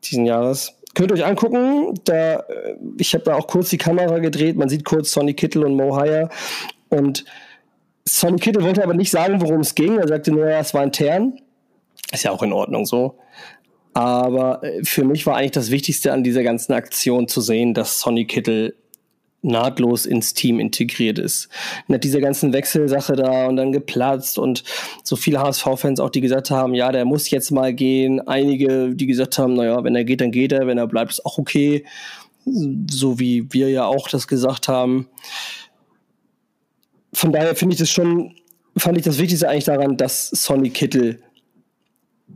[0.03, 0.73] diesen Jahres.
[0.95, 4.69] Könnt ihr euch angucken, da, äh, ich habe da auch kurz die Kamera gedreht, man
[4.69, 6.29] sieht kurz Sonny Kittel und Mo Hire
[6.89, 7.25] und
[8.05, 9.99] Sonny Kittel wollte aber nicht sagen, worum es ging.
[9.99, 11.39] Er sagte nur, es war intern.
[12.11, 13.19] Ist ja auch in Ordnung so.
[13.93, 17.99] Aber äh, für mich war eigentlich das Wichtigste an dieser ganzen Aktion zu sehen, dass
[17.99, 18.75] Sonny Kittel
[19.43, 21.49] nahtlos ins Team integriert ist.
[21.87, 24.63] Mit dieser ganzen Wechselsache da und dann geplatzt und
[25.03, 28.25] so viele HSV-Fans auch, die gesagt haben, ja, der muss jetzt mal gehen.
[28.27, 31.25] Einige, die gesagt haben, naja, wenn er geht, dann geht er, wenn er bleibt, ist
[31.25, 31.85] auch okay.
[32.45, 35.07] So wie wir ja auch das gesagt haben.
[37.13, 38.35] Von daher finde ich das schon,
[38.77, 41.21] fand ich das Wichtigste eigentlich daran, dass Sonny Kittel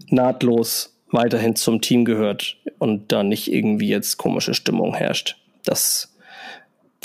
[0.10, 5.38] nahtlos weiterhin zum Team gehört und da nicht irgendwie jetzt komische Stimmung herrscht.
[5.64, 6.17] Das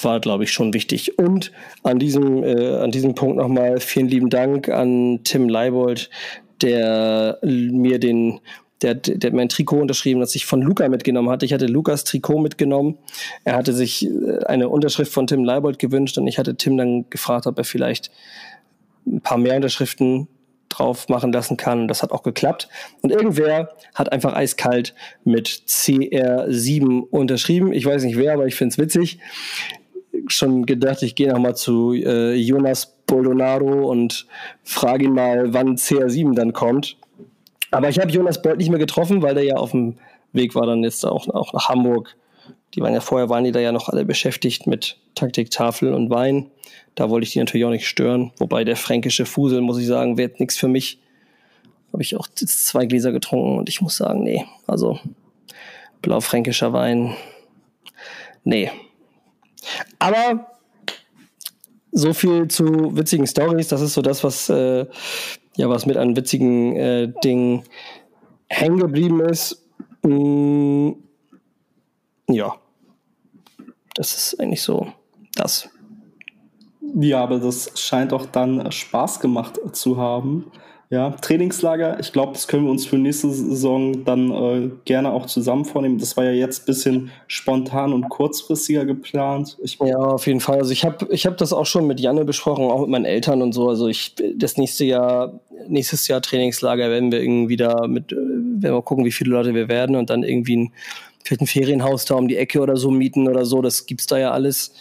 [0.01, 1.19] war, glaube ich, schon wichtig.
[1.19, 6.11] Und an diesem, äh, an diesem Punkt nochmal vielen lieben Dank an Tim Leibold,
[6.63, 8.41] der mir den,
[8.81, 11.47] der, der hat mein Trikot unterschrieben, das ich von Luca mitgenommen hatte.
[11.47, 12.99] Ich hatte Lukas Trikot mitgenommen.
[13.45, 17.09] Er hatte sich äh, eine Unterschrift von Tim Leibold gewünscht und ich hatte Tim dann
[17.11, 18.11] gefragt, ob er vielleicht
[19.07, 20.29] ein paar mehr Unterschriften
[20.69, 21.87] drauf machen lassen kann.
[21.87, 22.69] Das hat auch geklappt.
[23.03, 27.75] Und irgendwer hat einfach eiskalt mit CR7 unterschrieben.
[27.75, 29.19] Ich weiß nicht wer, aber ich finde es witzig
[30.27, 34.27] schon gedacht, ich gehe nochmal zu äh, Jonas Boldonado und
[34.63, 36.97] frage ihn mal, wann CR7 dann kommt.
[37.71, 39.97] Aber ich habe Jonas Bold nicht mehr getroffen, weil der ja auf dem
[40.33, 42.17] Weg war dann jetzt auch, auch nach Hamburg.
[42.75, 46.51] Die waren ja vorher, waren die da ja noch alle beschäftigt mit Taktiktafel und Wein.
[46.95, 48.33] Da wollte ich die natürlich auch nicht stören.
[48.39, 51.01] Wobei der fränkische Fusel, muss ich sagen, wird nichts für mich.
[51.93, 54.45] Habe ich auch zwei Gläser getrunken und ich muss sagen, nee.
[54.67, 54.99] Also
[56.01, 57.15] blaufränkischer Wein,
[58.45, 58.71] nee.
[59.99, 60.47] Aber
[61.93, 63.69] so viel zu witzigen Stories.
[63.69, 64.87] Das ist so das, was äh,
[65.57, 67.65] ja was mit an witzigen äh, Dingen
[68.49, 69.63] hängen geblieben ist.
[70.03, 70.93] Mm,
[72.29, 72.57] ja,
[73.95, 74.93] das ist eigentlich so
[75.35, 75.69] das.
[76.95, 80.51] Ja, aber das scheint auch dann Spaß gemacht zu haben.
[80.93, 85.25] Ja, Trainingslager, ich glaube, das können wir uns für nächste Saison dann äh, gerne auch
[85.25, 85.97] zusammen vornehmen.
[85.97, 89.57] Das war ja jetzt ein bisschen spontan und kurzfristiger geplant.
[89.63, 90.59] Ich ja, auf jeden Fall.
[90.59, 93.41] Also ich habe ich hab das auch schon mit Janne besprochen, auch mit meinen Eltern
[93.41, 93.71] und so.
[93.71, 98.75] Also ich das nächste Jahr, nächstes Jahr Trainingslager werden wir irgendwie da mit, äh, werden
[98.75, 100.73] wir gucken, wie viele Leute wir werden und dann irgendwie ein,
[101.25, 103.63] vielleicht ein Ferienhaus da um die Ecke oder so mieten oder so.
[103.63, 104.75] Das gibt's da ja alles.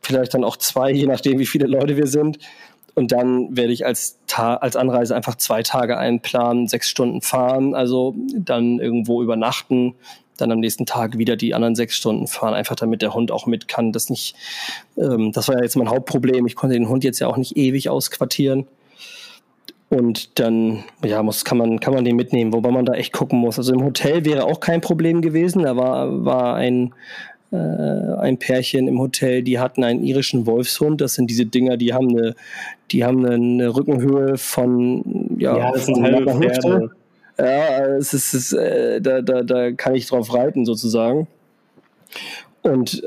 [0.00, 2.38] Vielleicht dann auch zwei, je nachdem, wie viele Leute wir sind.
[2.96, 7.74] Und dann werde ich als, Ta als Anreise einfach zwei Tage einplanen, sechs Stunden fahren,
[7.74, 9.94] also dann irgendwo übernachten,
[10.38, 13.46] dann am nächsten Tag wieder die anderen sechs Stunden fahren, einfach damit der Hund auch
[13.46, 13.92] mit kann.
[13.92, 14.34] Das nicht,
[14.96, 16.46] ähm, das war ja jetzt mein Hauptproblem.
[16.46, 18.66] Ich konnte den Hund jetzt ja auch nicht ewig ausquartieren.
[19.90, 23.38] Und dann, ja, muss, kann man, kann man den mitnehmen, wobei man da echt gucken
[23.38, 23.58] muss.
[23.58, 25.62] Also im Hotel wäre auch kein Problem gewesen.
[25.62, 26.94] Da war, war ein,
[27.52, 31.00] äh, ein Pärchen im Hotel, die hatten einen irischen Wolfshund.
[31.00, 32.34] Das sind diese Dinger, die haben eine,
[32.90, 36.90] die haben eine Rückenhöhe von ja, ja das sind halbe Pferde.
[37.38, 41.26] Ja, es ist, es ist äh, da, da, da kann ich drauf reiten sozusagen.
[42.62, 43.02] Und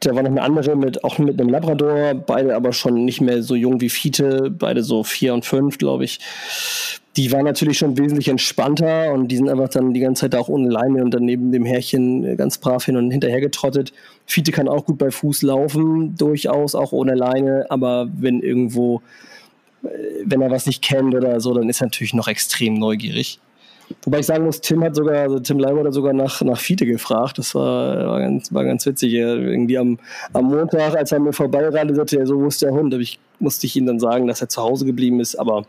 [0.00, 3.42] da war noch eine andere mit, auch mit einem Labrador, beide aber schon nicht mehr
[3.42, 6.20] so jung wie Fiete, beide so vier und fünf, glaube ich
[7.16, 10.48] die war natürlich schon wesentlich entspannter und die sind einfach dann die ganze Zeit auch
[10.48, 13.92] ohne Leine und dann neben dem Härchen äh, ganz brav hin und hinterher getrottet.
[14.26, 19.00] Fiete kann auch gut bei Fuß laufen, durchaus auch ohne Leine, aber wenn irgendwo,
[19.82, 19.88] äh,
[20.24, 23.40] wenn er was nicht kennt oder so, dann ist er natürlich noch extrem neugierig.
[24.02, 26.86] Wobei ich sagen muss, Tim hat sogar, also Tim Leiber hat sogar nach, nach Fiete
[26.86, 27.38] gefragt.
[27.38, 29.14] Das war, war, ganz, war ganz witzig.
[29.14, 29.98] Irgendwie am,
[30.32, 32.92] am Montag, als er mir vorbeirannte, sagte er, so, wo ist der Hund?
[32.92, 35.36] Da ich, musste ich ihm dann sagen, dass er zu Hause geblieben ist.
[35.36, 35.64] Aber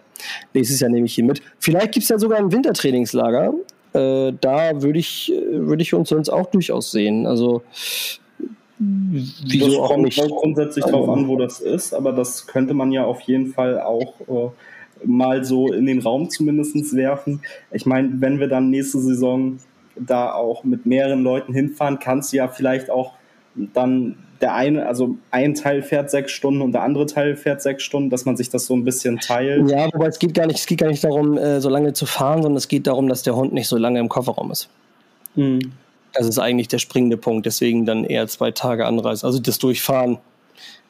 [0.54, 1.42] nächstes Jahr nehme ich ihn mit.
[1.60, 3.54] Vielleicht gibt es ja sogar ein Wintertrainingslager.
[3.94, 7.26] Äh, da würde ich, würd ich uns sonst auch durchaus sehen.
[7.26, 7.64] Also
[8.80, 10.20] Wieso das kommt nicht?
[10.20, 14.20] grundsätzlich darauf an, wo das ist, aber das könnte man ja auf jeden Fall auch
[14.22, 14.50] äh,
[15.08, 17.42] mal so in den Raum zumindest werfen.
[17.72, 19.58] Ich meine, wenn wir dann nächste Saison
[19.96, 23.14] da auch mit mehreren Leuten hinfahren, kannst du ja vielleicht auch
[23.56, 27.84] dann der eine, also ein Teil fährt sechs Stunden und der andere Teil fährt sechs
[27.84, 29.70] Stunden, dass man sich das so ein bisschen teilt.
[29.70, 32.06] Ja, wobei es geht gar nicht, es geht gar nicht darum, äh, so lange zu
[32.06, 34.70] fahren, sondern es geht darum, dass der Hund nicht so lange im Kofferraum ist.
[35.36, 35.72] Mhm.
[36.14, 39.26] Das ist eigentlich der springende Punkt, deswegen dann eher zwei Tage Anreise.
[39.26, 40.18] Also das Durchfahren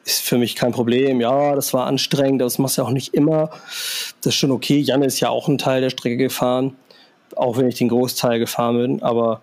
[0.04, 1.20] ist für mich kein Problem.
[1.20, 3.50] Ja, das war anstrengend, das machst du ja auch nicht immer.
[4.22, 4.78] Das ist schon okay.
[4.78, 6.76] Jan ist ja auch ein Teil der Strecke gefahren,
[7.36, 9.42] auch wenn ich den Großteil gefahren bin, aber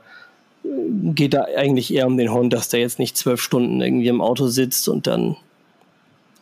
[1.14, 4.22] geht da eigentlich eher um den Hund, dass der jetzt nicht zwölf Stunden irgendwie im
[4.22, 5.36] Auto sitzt und dann,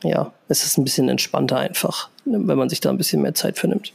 [0.04, 3.58] ja, es ist ein bisschen entspannter einfach, wenn man sich da ein bisschen mehr Zeit
[3.58, 3.94] für nimmt.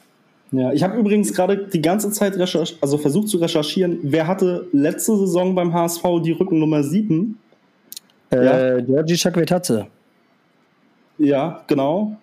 [0.51, 2.39] Ja, ich habe übrigens gerade die ganze Zeit
[2.81, 7.39] also versucht zu recherchieren, wer hatte letzte Saison beim HSV die Rückennummer 7?
[8.31, 8.81] Äh, ja.
[8.81, 9.17] Georgi.
[11.19, 12.17] Ja, genau.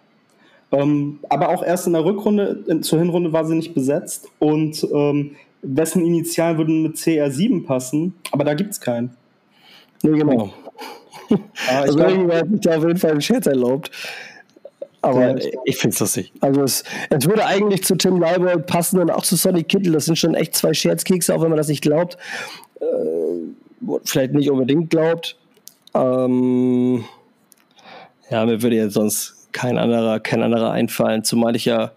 [0.72, 4.28] Ähm, aber auch erst in der Rückrunde, in, zur Hinrunde war sie nicht besetzt.
[4.40, 5.36] Und ähm,
[5.66, 8.14] wessen Initialen würden mit CR7 passen?
[8.32, 9.16] Aber da gibt es keinen.
[10.04, 10.54] Nee, genau.
[11.68, 13.90] Ah, also irgendwie hat sich da auf jeden Fall ein Scherz erlaubt.
[15.02, 16.32] Aber ja, ich finde es lustig.
[16.40, 19.94] Also es, es würde eigentlich zu Tim Leibold passen und auch zu Sonny Kittel.
[19.94, 22.18] Das sind schon echt zwei Scherzkekse, auch wenn man das nicht glaubt.
[22.80, 25.36] Äh, vielleicht nicht unbedingt glaubt.
[25.96, 27.06] Ähm,
[28.30, 31.92] ja, mir würde jetzt sonst kein anderer, kein anderer einfallen, zumal ich ja,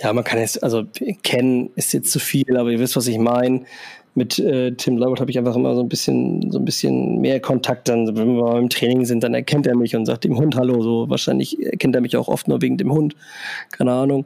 [0.00, 0.84] ja, man kann jetzt, also
[1.22, 3.62] kennen ist jetzt zu viel, aber ihr wisst, was ich meine.
[4.16, 7.40] Mit äh, Tim Leibert habe ich einfach immer so ein bisschen, so ein bisschen mehr
[7.40, 7.88] Kontakt.
[7.88, 10.82] Dann, wenn wir im Training sind, dann erkennt er mich und sagt dem Hund Hallo.
[10.82, 13.16] So wahrscheinlich erkennt er mich auch oft nur wegen dem Hund.
[13.72, 14.24] Keine Ahnung.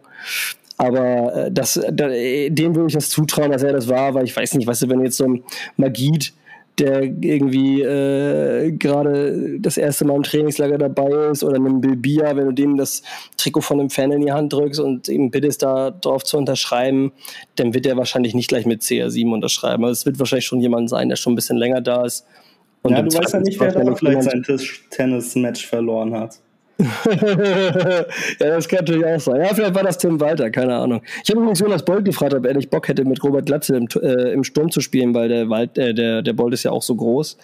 [0.77, 4.37] Aber äh, das, da, dem würde ich das zutrauen, dass er das war, weil ich
[4.37, 5.43] weiß nicht, weißt du, wenn jetzt so ein
[5.77, 6.35] Magid
[6.79, 12.47] der irgendwie äh, gerade das erste Mal im Trainingslager dabei ist oder einem Bilbia, wenn
[12.47, 13.03] du dem das
[13.37, 17.13] Trikot von einem Fan in die Hand drückst und ihm bittest, da drauf zu unterschreiben,
[17.57, 19.85] dann wird er wahrscheinlich nicht gleich mit CR7 unterschreiben.
[19.85, 22.27] Also es wird wahrscheinlich schon jemand sein, der schon ein bisschen länger da ist.
[22.83, 24.45] Und ja, du weißt ja nicht, wer da vielleicht sein
[24.91, 26.39] Tennis-Match verloren hat.
[26.79, 28.05] Ja,
[28.39, 29.41] das kann natürlich auch sein.
[29.41, 31.03] Ja, vielleicht war das Tim Walter, keine Ahnung.
[31.25, 33.89] Ich habe übrigens Jonas Bolt gefragt, ob er nicht Bock hätte, mit Robert Glatze im,
[34.01, 36.83] äh, im Sturm zu spielen, weil der, Wald, äh, der, der Bolt ist ja auch
[36.83, 37.37] so groß.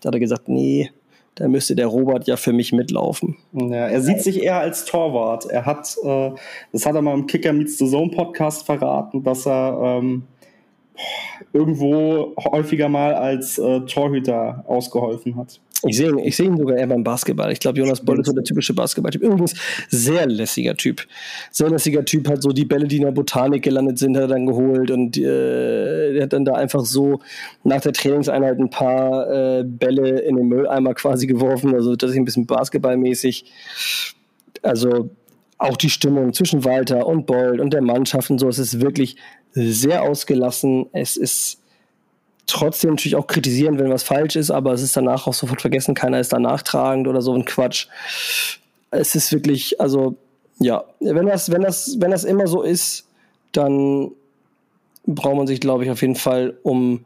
[0.00, 0.90] Da hat er gesagt, nee,
[1.36, 3.36] da müsste der Robert ja für mich mitlaufen.
[3.52, 5.46] Ja, er sieht sich eher als Torwart.
[5.46, 6.32] Er hat, äh,
[6.72, 10.24] das hat er mal im Kicker Meets the Zone Podcast verraten, dass er ähm,
[11.52, 15.60] irgendwo häufiger mal als äh, Torhüter ausgeholfen hat.
[15.86, 17.52] Ich sehe ich seh ihn sogar eher beim Basketball.
[17.52, 19.22] Ich glaube, Jonas Boll ist so der typische Basketballtyp.
[19.22, 19.54] Übrigens,
[19.88, 21.06] sehr lässiger Typ.
[21.52, 24.28] Sehr lässiger Typ, hat so die Bälle, die in der Botanik gelandet sind, hat er
[24.28, 27.20] dann geholt und äh, hat dann da einfach so
[27.62, 31.72] nach der Trainingseinheit ein paar äh, Bälle in den Mülleimer quasi geworfen.
[31.74, 33.44] Also das ist ein bisschen basketballmäßig.
[34.62, 35.10] Also
[35.58, 39.16] auch die Stimmung zwischen Walter und Boll und der Mannschaft und so, es ist wirklich
[39.52, 40.86] sehr ausgelassen.
[40.92, 41.57] Es ist
[42.50, 45.94] trotzdem natürlich auch kritisieren, wenn was falsch ist, aber es ist danach auch sofort vergessen,
[45.94, 47.86] keiner ist da nachtragend oder so ein Quatsch.
[48.90, 50.16] Es ist wirklich, also
[50.58, 53.06] ja, wenn das, wenn das, wenn das immer so ist,
[53.52, 54.10] dann
[55.06, 57.04] braucht man sich, glaube ich, auf jeden Fall um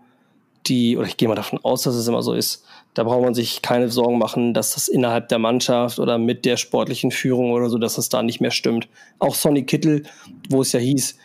[0.66, 2.64] die, oder ich gehe mal davon aus, dass es immer so ist,
[2.94, 6.56] da braucht man sich keine Sorgen machen, dass das innerhalb der Mannschaft oder mit der
[6.56, 8.88] sportlichen Führung oder so, dass das da nicht mehr stimmt.
[9.18, 10.04] Auch Sonny Kittel,
[10.50, 11.16] wo es ja hieß,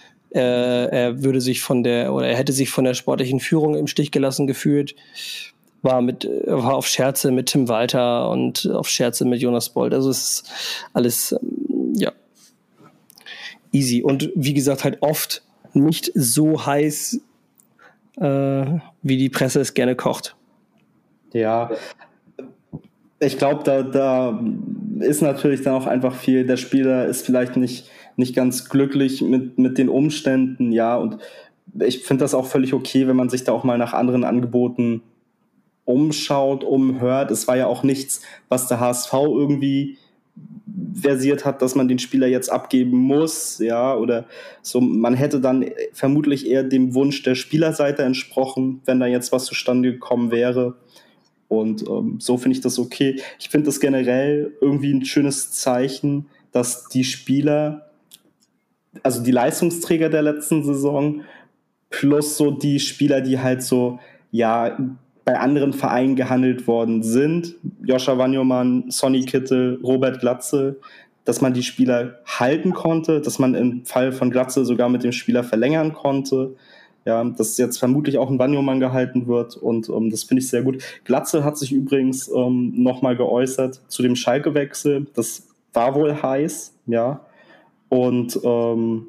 [0.42, 4.12] er würde sich von der oder er hätte sich von der sportlichen Führung im Stich
[4.12, 4.96] gelassen gefühlt.
[5.82, 9.94] War mit war auf Scherze mit Tim Walter und auf Scherze mit Jonas Bold.
[9.94, 10.52] Also es ist
[10.94, 12.12] alles ähm, ja
[13.72, 17.22] easy und wie gesagt halt oft nicht so heiß,
[18.18, 18.66] äh,
[19.02, 20.36] wie die Presse es gerne kocht.
[21.34, 21.70] Ja,
[23.20, 24.40] ich glaube, da, da
[25.00, 26.46] ist natürlich dann auch einfach viel.
[26.46, 31.18] Der Spieler ist vielleicht nicht nicht ganz glücklich mit, mit den Umständen, ja, und
[31.80, 35.01] ich finde das auch völlig okay, wenn man sich da auch mal nach anderen Angeboten
[35.86, 37.32] umschaut, umhört.
[37.32, 39.97] Es war ja auch nichts, was der HSV irgendwie
[40.93, 44.26] versiert hat, dass man den Spieler jetzt abgeben muss, ja, oder
[44.61, 44.82] so.
[44.82, 49.93] Man hätte dann vermutlich eher dem Wunsch der Spielerseite entsprochen, wenn da jetzt was zustande
[49.93, 50.76] gekommen wäre.
[51.47, 53.22] Und ähm, so finde ich das okay.
[53.39, 57.87] Ich finde das generell irgendwie ein schönes Zeichen, dass die Spieler
[59.04, 61.22] also die Leistungsträger der letzten Saison
[61.90, 64.00] plus so die Spieler, die halt so,
[64.32, 64.78] ja,
[65.26, 70.78] bei anderen Vereinen gehandelt worden sind, Joscha Wanjomann, Sonny Kittel, Robert Glatze,
[71.26, 75.12] dass man die Spieler halten konnte, dass man im Fall von Glatze sogar mit dem
[75.12, 76.56] Spieler verlängern konnte.
[77.04, 80.62] Ja, dass jetzt vermutlich auch ein Banyomann gehalten wird und ähm, das finde ich sehr
[80.62, 80.84] gut.
[81.06, 85.08] Glatze hat sich übrigens ähm, nochmal geäußert zu dem Schalke-Wechsel.
[85.14, 87.22] Das war wohl heiß, ja.
[87.90, 89.08] Und ähm,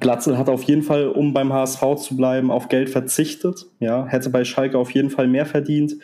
[0.00, 3.66] Glatzel hat auf jeden Fall, um beim HSV zu bleiben, auf Geld verzichtet.
[3.80, 5.96] Ja, hätte bei Schalke auf jeden Fall mehr verdient,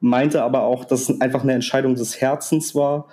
[0.00, 3.06] meinte aber auch, dass es einfach eine Entscheidung des Herzens war.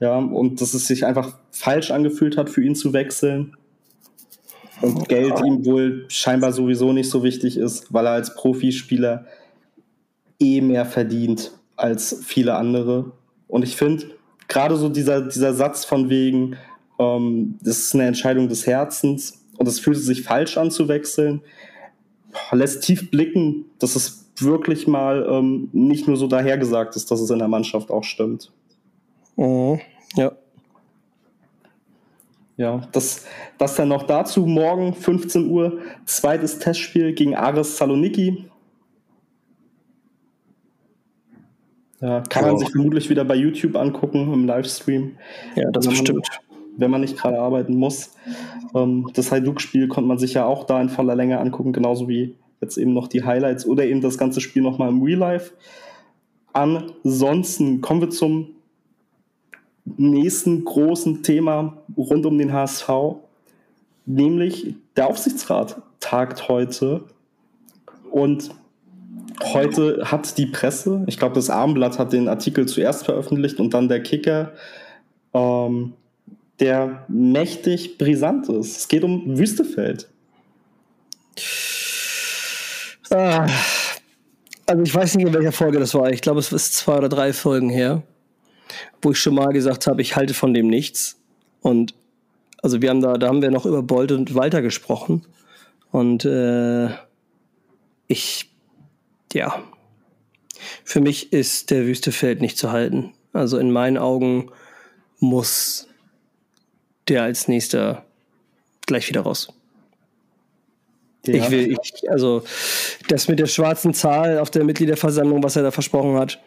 [0.00, 3.56] Ja, und dass es sich einfach falsch angefühlt hat, für ihn zu wechseln.
[4.80, 9.26] Und Geld ihm wohl scheinbar sowieso nicht so wichtig ist, weil er als Profispieler
[10.38, 13.12] eh mehr verdient als viele andere.
[13.48, 14.06] Und ich finde,
[14.46, 16.56] gerade so dieser, dieser Satz von wegen,
[16.98, 21.42] ähm, das ist eine Entscheidung des Herzens und es fühlt sich falsch an zu wechseln,
[22.52, 27.30] lässt tief blicken, dass es wirklich mal ähm, nicht nur so dahergesagt ist, dass es
[27.30, 28.52] in der Mannschaft auch stimmt.
[29.36, 29.80] Mhm.
[30.16, 30.32] Ja.
[32.56, 33.24] Ja, das,
[33.56, 34.44] das dann noch dazu.
[34.44, 38.50] Morgen 15 Uhr, zweites Testspiel gegen Ares Saloniki.
[42.00, 45.16] Ja, kann man sich vermutlich wieder bei YouTube angucken im Livestream.
[45.54, 46.28] Ja, das bestimmt.
[46.78, 48.12] Wenn man nicht gerade arbeiten muss.
[48.74, 52.36] Ähm, das Hajduk-Spiel konnte man sich ja auch da in voller Länge angucken, genauso wie
[52.60, 55.52] jetzt eben noch die Highlights oder eben das ganze Spiel nochmal im Real Life.
[56.52, 58.54] Ansonsten kommen wir zum
[59.96, 62.88] nächsten großen Thema rund um den HSV,
[64.06, 67.04] nämlich der Aufsichtsrat tagt heute
[68.10, 68.50] und
[69.42, 73.88] heute hat die Presse, ich glaube das Armblatt hat den Artikel zuerst veröffentlicht und dann
[73.88, 74.52] der Kicker,
[75.32, 75.94] ähm,
[76.60, 78.76] der mächtig brisant ist.
[78.76, 80.08] Es geht um Wüstefeld.
[83.10, 83.46] Ah,
[84.66, 86.10] also ich weiß nicht, in welcher Folge das war.
[86.10, 88.02] Ich glaube, es ist zwei oder drei Folgen her
[89.02, 91.20] wo ich schon mal gesagt habe, ich halte von dem nichts.
[91.60, 91.94] Und
[92.62, 95.24] also wir haben da, da haben wir noch über Bolt und Walter gesprochen.
[95.90, 96.88] Und äh,
[98.08, 98.50] ich,
[99.32, 99.62] ja,
[100.84, 103.12] für mich ist der Wüstefeld nicht zu halten.
[103.32, 104.50] Also in meinen Augen
[105.20, 105.87] muss
[107.08, 108.04] der als nächster
[108.86, 109.48] gleich wieder raus.
[111.26, 111.34] Ja.
[111.34, 112.42] Ich will, ich, also
[113.08, 116.38] das mit der schwarzen Zahl auf der Mitgliederversammlung, was er da versprochen hat,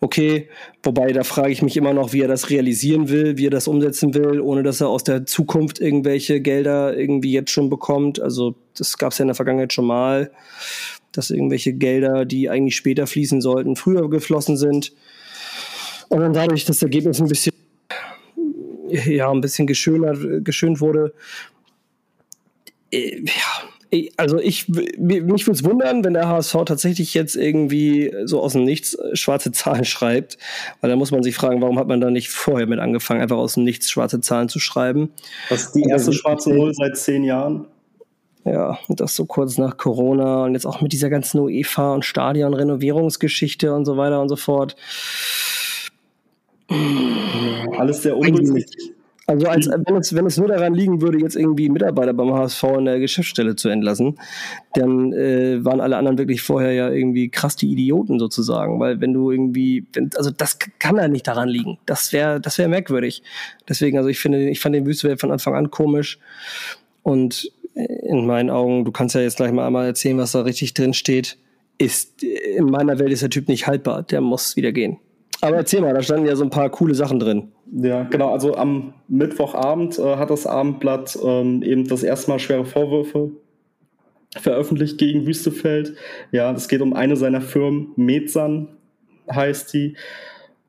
[0.00, 0.48] okay.
[0.82, 3.68] Wobei, da frage ich mich immer noch, wie er das realisieren will, wie er das
[3.68, 8.20] umsetzen will, ohne dass er aus der Zukunft irgendwelche Gelder irgendwie jetzt schon bekommt.
[8.20, 10.30] Also das gab es ja in der Vergangenheit schon mal,
[11.12, 14.92] dass irgendwelche Gelder, die eigentlich später fließen sollten, früher geflossen sind.
[16.08, 17.54] Und dann dadurch das Ergebnis ein bisschen,
[19.06, 21.14] ja, ein bisschen geschönert, geschönt wurde.
[22.90, 28.40] Äh, ja, also ich, mich würde es wundern, wenn der HSV tatsächlich jetzt irgendwie so
[28.40, 30.38] aus dem Nichts äh, schwarze Zahlen schreibt,
[30.80, 33.36] weil da muss man sich fragen, warum hat man da nicht vorher mit angefangen, einfach
[33.36, 35.10] aus dem Nichts schwarze Zahlen zu schreiben.
[35.50, 37.66] Das ist die erste schwarze Null seit zehn Jahren.
[38.44, 42.04] Ja, und das so kurz nach Corona und jetzt auch mit dieser ganzen UEFA und
[42.04, 44.74] Stadion-Renovierungsgeschichte und so weiter und so fort.
[47.78, 48.66] Alles sehr ungünstig.
[49.26, 52.64] Also als, wenn, es, wenn es nur daran liegen würde, jetzt irgendwie Mitarbeiter beim HSV
[52.78, 54.18] in der Geschäftsstelle zu entlassen,
[54.74, 58.80] dann äh, waren alle anderen wirklich vorher ja irgendwie krass die Idioten sozusagen.
[58.80, 61.78] Weil wenn du irgendwie, wenn, also das kann ja nicht daran liegen.
[61.86, 63.22] Das wäre das wäre merkwürdig.
[63.68, 66.18] Deswegen, also ich finde, ich fand den Wüstewelt von Anfang an komisch.
[67.04, 70.74] Und in meinen Augen, du kannst ja jetzt gleich mal einmal erzählen, was da richtig
[70.74, 71.38] drin steht,
[71.78, 74.02] ist in meiner Welt ist der Typ nicht haltbar.
[74.02, 74.98] Der muss wieder gehen.
[75.42, 77.48] Aber erzähl mal, da standen ja so ein paar coole Sachen drin.
[77.72, 78.32] Ja, genau.
[78.32, 83.32] Also am Mittwochabend äh, hat das Abendblatt ähm, eben das erste Mal schwere Vorwürfe
[84.40, 85.94] veröffentlicht gegen Wüstefeld.
[86.30, 88.68] Ja, es geht um eine seiner Firmen, Metsan
[89.30, 89.96] heißt die.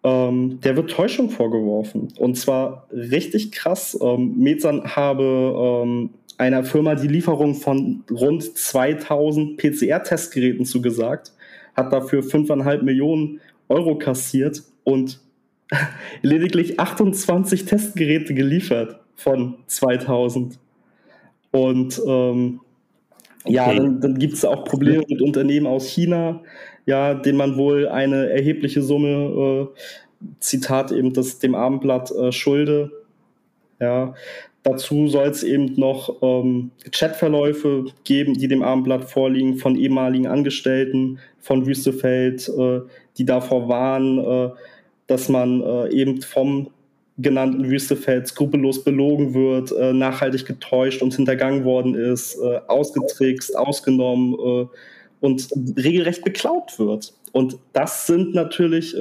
[0.03, 2.07] Ähm, der wird Täuschung vorgeworfen.
[2.17, 3.97] Und zwar richtig krass.
[4.01, 6.09] Ähm, Metsan habe ähm,
[6.39, 11.31] einer Firma die Lieferung von rund 2000 PCR-Testgeräten zugesagt,
[11.75, 13.39] hat dafür 5,5 Millionen
[13.69, 15.19] Euro kassiert und
[16.21, 20.59] lediglich 28 Testgeräte geliefert von 2000.
[21.51, 22.59] Und ähm,
[23.45, 23.77] ja, okay.
[23.77, 26.41] dann, dann gibt es auch Probleme mit Unternehmen aus China,
[26.85, 29.79] ja, denen man wohl eine erhebliche Summe, äh,
[30.39, 32.91] Zitat eben das dem Abendblatt äh, schulde.
[33.79, 34.13] Ja,
[34.63, 41.19] dazu soll es eben noch ähm, Chatverläufe geben, die dem Abendblatt vorliegen von ehemaligen Angestellten
[41.39, 42.81] von Wüstefeld, äh,
[43.17, 44.49] die davor warnen, äh,
[45.07, 46.69] dass man äh, eben vom
[47.17, 54.67] genannten Wüstefeld skrupellos belogen wird, äh, nachhaltig getäuscht und hintergangen worden ist, ausgetrickst, ausgenommen
[55.21, 55.47] und
[55.77, 57.13] regelrecht beklaut wird.
[57.31, 58.95] Und das sind natürlich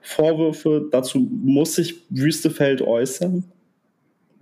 [0.00, 3.44] Vorwürfe, dazu muss sich Wüstefeld äußern.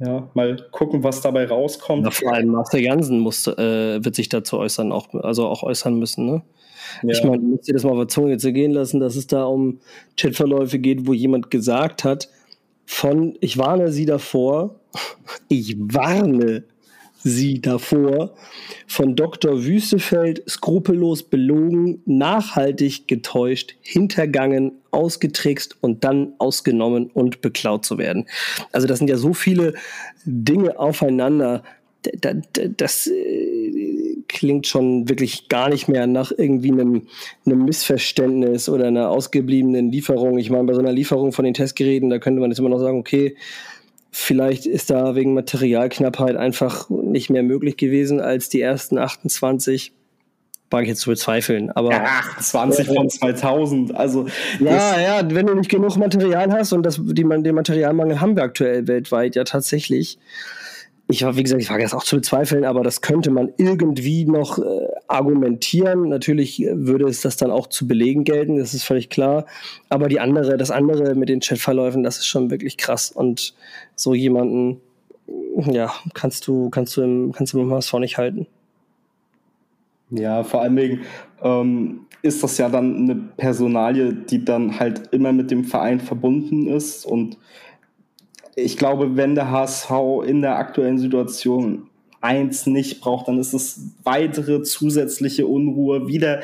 [0.00, 2.04] Ja, mal gucken, was dabei rauskommt.
[2.04, 5.98] Ja, vor allem Master Jansen muss, äh, wird sich dazu äußern, auch, also auch äußern
[5.98, 6.42] müssen, ne?
[7.02, 7.10] Ja.
[7.10, 9.80] Ich meine, muss dir das mal auf der Zunge zergehen lassen, dass es da um
[10.16, 12.28] Chatverläufe geht, wo jemand gesagt hat,
[12.86, 14.80] von ich warne sie davor,
[15.48, 16.64] ich warne
[17.22, 18.34] sie davor,
[18.86, 19.64] von Dr.
[19.64, 28.26] Wüstefeld skrupellos belogen, nachhaltig getäuscht, hintergangen, ausgetrickst und dann ausgenommen und beklaut zu werden.
[28.72, 29.74] Also das sind ja so viele
[30.24, 31.62] Dinge aufeinander.
[32.20, 32.36] Das,
[32.76, 37.06] das äh, klingt schon wirklich gar nicht mehr nach irgendwie einem,
[37.46, 40.38] einem Missverständnis oder einer ausgebliebenen Lieferung.
[40.38, 42.80] Ich meine, bei so einer Lieferung von den Testgeräten, da könnte man jetzt immer noch
[42.80, 43.36] sagen, okay,
[44.10, 49.92] Vielleicht ist da wegen Materialknappheit einfach nicht mehr möglich gewesen als die ersten 28.
[50.70, 51.92] Wage ich jetzt zu bezweifeln, aber.
[51.92, 54.26] Ja, 20 von 2000, also.
[54.60, 58.42] Ja, ja, wenn du nicht genug Material hast und das, die, den Materialmangel haben wir
[58.42, 60.18] aktuell weltweit ja tatsächlich,
[61.10, 64.26] ich war, wie gesagt, ich wage das auch zu bezweifeln, aber das könnte man irgendwie
[64.26, 64.62] noch äh,
[65.06, 66.10] argumentieren.
[66.10, 69.46] Natürlich würde es das dann auch zu belegen gelten, das ist völlig klar.
[69.88, 73.10] Aber die andere, das andere mit den Chatverläufen, das ist schon wirklich krass.
[73.10, 73.54] Und
[73.94, 74.82] so jemanden,
[75.56, 78.46] ja, kannst du, kannst du im, kannst du im HSV nicht halten.
[80.10, 81.00] Ja, vor allem wegen,
[81.42, 86.66] ähm, ist das ja dann eine Personalie, die dann halt immer mit dem Verein verbunden
[86.66, 87.38] ist und
[88.64, 89.90] ich glaube, wenn der HSV
[90.26, 91.88] in der aktuellen Situation
[92.20, 96.42] eins nicht braucht, dann ist es weitere zusätzliche Unruhe, wieder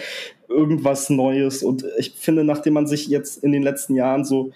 [0.49, 1.63] irgendwas Neues.
[1.63, 4.53] Und ich finde, nachdem man sich jetzt in den letzten Jahren so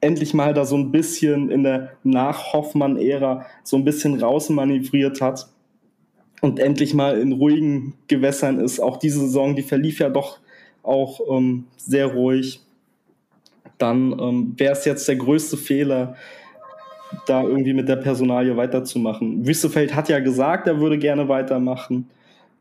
[0.00, 5.48] endlich mal da so ein bisschen in der Nach-Hoffmann-Ära so ein bisschen rausmanövriert hat
[6.40, 10.40] und endlich mal in ruhigen Gewässern ist, auch diese Saison, die verlief ja doch
[10.82, 12.60] auch ähm, sehr ruhig,
[13.78, 16.16] dann ähm, wäre es jetzt der größte Fehler,
[17.26, 19.46] da irgendwie mit der Personalie weiterzumachen.
[19.46, 22.08] Wüstefeld hat ja gesagt, er würde gerne weitermachen.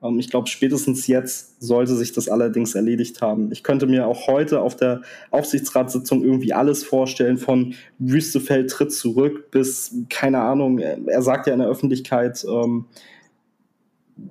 [0.03, 3.51] Ähm, ich glaube, spätestens jetzt sollte sich das allerdings erledigt haben.
[3.51, 9.51] Ich könnte mir auch heute auf der Aufsichtsratssitzung irgendwie alles vorstellen, von Wüstefeld tritt zurück
[9.51, 12.85] bis, keine Ahnung, er sagt ja in der Öffentlichkeit, ähm,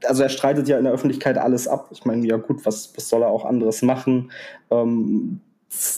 [0.05, 1.89] also er streitet ja in der Öffentlichkeit alles ab.
[1.91, 4.31] Ich meine, ja gut, was, was soll er auch anderes machen?
[4.71, 5.41] Ähm,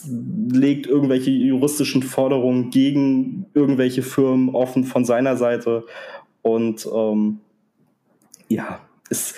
[0.07, 5.85] legt irgendwelche juristischen Forderungen gegen irgendwelche Firmen offen von seiner Seite.
[6.41, 7.39] Und ähm,
[8.49, 9.33] ja, es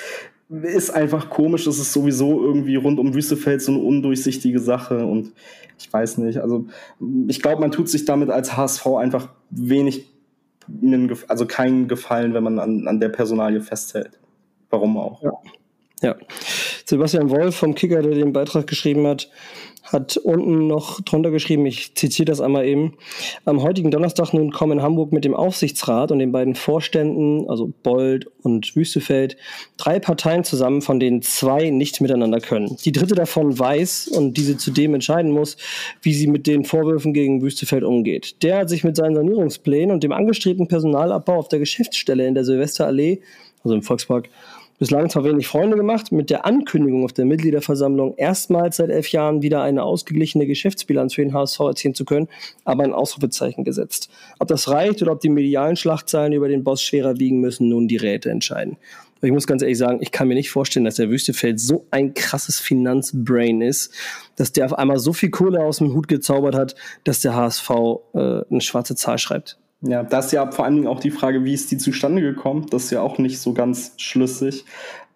[0.50, 1.68] ist einfach komisch.
[1.68, 5.06] Es ist sowieso irgendwie rund um Wüstefeld so eine undurchsichtige Sache.
[5.06, 5.32] Und
[5.78, 6.66] ich weiß nicht, also
[7.28, 10.12] ich glaube, man tut sich damit als HSV einfach wenig,
[11.28, 14.20] also keinen Gefallen, wenn man an, an der Personalie festhält.
[14.70, 15.24] Warum auch?
[15.24, 15.32] Ja.
[16.06, 16.16] Ja.
[16.86, 19.30] Sebastian Wolf vom Kicker, der den Beitrag geschrieben hat,
[19.84, 22.98] hat unten noch drunter geschrieben, ich zitiere das einmal eben.
[23.46, 27.72] Am heutigen Donnerstag nun kommen in Hamburg mit dem Aufsichtsrat und den beiden Vorständen, also
[27.84, 29.38] Bold und Wüstefeld,
[29.78, 32.78] drei Parteien zusammen, von denen zwei nicht miteinander können.
[32.84, 35.58] Die dritte davon weiß und diese zudem entscheiden muss,
[36.02, 38.42] wie sie mit den Vorwürfen gegen Wüstefeld umgeht.
[38.44, 42.44] Der hat sich mit seinen Sanierungsplänen und dem angestrebten Personalabbau auf der Geschäftsstelle in der
[42.44, 43.22] Silvesterallee,
[43.64, 44.30] also im Volkspark,
[44.78, 49.42] bislang zwar wenig Freunde gemacht, mit der Ankündigung auf der Mitgliederversammlung erstmals seit elf Jahren
[49.42, 52.28] wieder eine ausgeglichene Geschäftsbilanz für den HSV erzielen zu können,
[52.64, 54.10] aber ein Ausrufezeichen gesetzt.
[54.40, 57.88] Ob das reicht oder ob die medialen Schlachtzeilen über den Boss schwerer wiegen müssen, nun
[57.88, 58.78] die Räte entscheiden.
[59.18, 61.86] Aber ich muss ganz ehrlich sagen, ich kann mir nicht vorstellen, dass der Wüstefeld so
[61.90, 63.94] ein krasses Finanzbrain ist,
[64.36, 67.70] dass der auf einmal so viel Kohle aus dem Hut gezaubert hat, dass der HSV
[68.14, 69.58] äh, eine schwarze Zahl schreibt.
[69.82, 72.66] Ja, da ist ja vor allen Dingen auch die Frage, wie ist die zustande gekommen?
[72.72, 74.66] Das ist ja auch nicht so ganz schlüssig.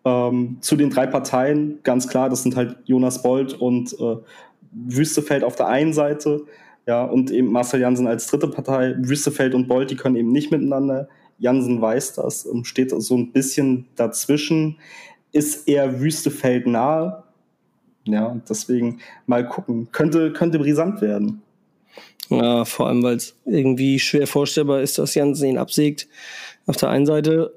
[0.06, 4.18] Ähm, zu den drei Parteien, ganz klar, das sind halt Jonas Bold und äh,
[4.72, 6.46] Wüstefeld auf der einen Seite,
[6.86, 8.96] ja, und eben Marcel Jansen als dritte Partei.
[8.98, 11.08] Wüstefeld und Bold, die können eben nicht miteinander.
[11.38, 14.78] Jansen weiß das, steht so ein bisschen dazwischen,
[15.32, 17.24] ist eher Wüstefeld nahe.
[18.06, 19.90] Ja, deswegen mal gucken.
[19.92, 21.42] Könnte, könnte brisant werden.
[22.30, 26.08] Ja, vor allem, weil es irgendwie schwer vorstellbar ist, dass Jansen ihn absägt.
[26.68, 27.54] Auf der einen Seite,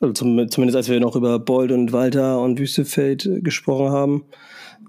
[0.00, 4.24] also zumindest als wir noch über Bold und Walter und Wüstefeld gesprochen haben,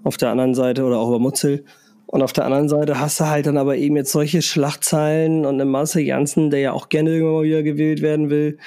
[0.04, 1.64] auf der anderen Seite oder auch über Mutzel.
[2.06, 5.60] Und auf der anderen Seite hast du halt dann aber eben jetzt solche Schlachtzeilen und
[5.60, 8.58] einen Marcel Janssen, der ja auch gerne irgendwann mal wieder gewählt werden will,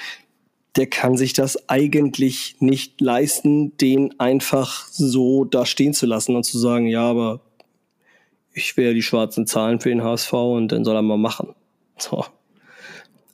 [0.76, 6.44] der kann sich das eigentlich nicht leisten, den einfach so da stehen zu lassen und
[6.44, 7.40] zu sagen, ja, aber
[8.54, 11.54] ich will ja die schwarzen Zahlen für den HSV und dann soll er mal machen.
[11.98, 12.24] So.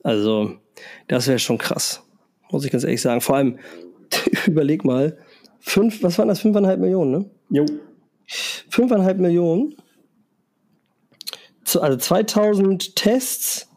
[0.02, 0.52] Also,
[1.08, 2.02] das wäre schon krass.
[2.50, 3.20] Muss ich ganz ehrlich sagen.
[3.20, 3.58] Vor allem,
[4.46, 5.18] überleg mal,
[5.58, 6.40] fünf, was waren das?
[6.40, 7.30] Fünfeinhalb Millionen, ne?
[7.50, 7.66] Jo.
[8.70, 9.74] Fünfeinhalb Millionen.
[11.76, 13.68] Also 2000 Tests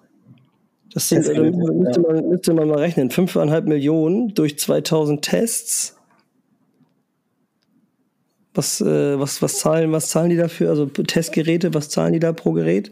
[0.94, 3.10] Das sind, da müsste man, müsste man mal rechnen.
[3.10, 5.98] 5,5 Millionen durch 2000 Tests.
[8.54, 10.70] Was, äh, was, was, zahlen, was zahlen die dafür?
[10.70, 12.92] Also Testgeräte, was zahlen die da pro Gerät?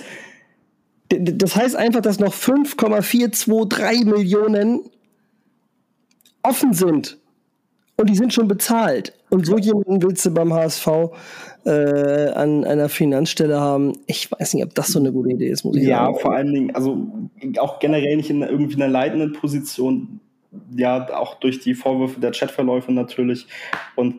[1.09, 4.89] das heißt einfach, dass noch 5,423 Millionen
[6.49, 7.17] offen sind
[7.97, 9.13] und die sind schon bezahlt.
[9.29, 10.87] Und so jemanden willst du beim HSV
[11.65, 13.93] äh, an einer Finanzstelle haben.
[14.07, 16.19] Ich weiß nicht, ob das so eine gute Idee ist, muss ich ja, sagen.
[16.19, 17.07] Vor allen Dingen, also
[17.59, 20.21] auch generell nicht in irgendwie einer leitenden Position.
[20.75, 23.47] Ja, auch durch die Vorwürfe der Chatverläufe natürlich.
[23.95, 24.15] Und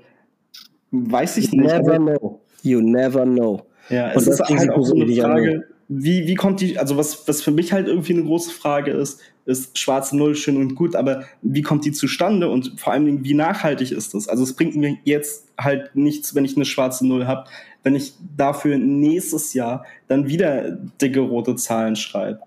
[0.90, 1.72] weiß ich you nicht.
[1.72, 2.40] Never know.
[2.62, 3.62] You never know.
[3.88, 7.42] Ja, es ist halt auch so eine Frage, wie, wie kommt die, also was, was
[7.42, 9.20] für mich halt irgendwie eine große Frage ist,
[9.50, 13.24] ist schwarze Null schön und gut, aber wie kommt die zustande und vor allen Dingen,
[13.24, 14.28] wie nachhaltig ist das?
[14.28, 17.48] Also es bringt mir jetzt halt nichts, wenn ich eine schwarze Null habe,
[17.82, 20.70] wenn ich dafür nächstes Jahr dann wieder
[21.00, 22.40] dicke rote Zahlen schreibe.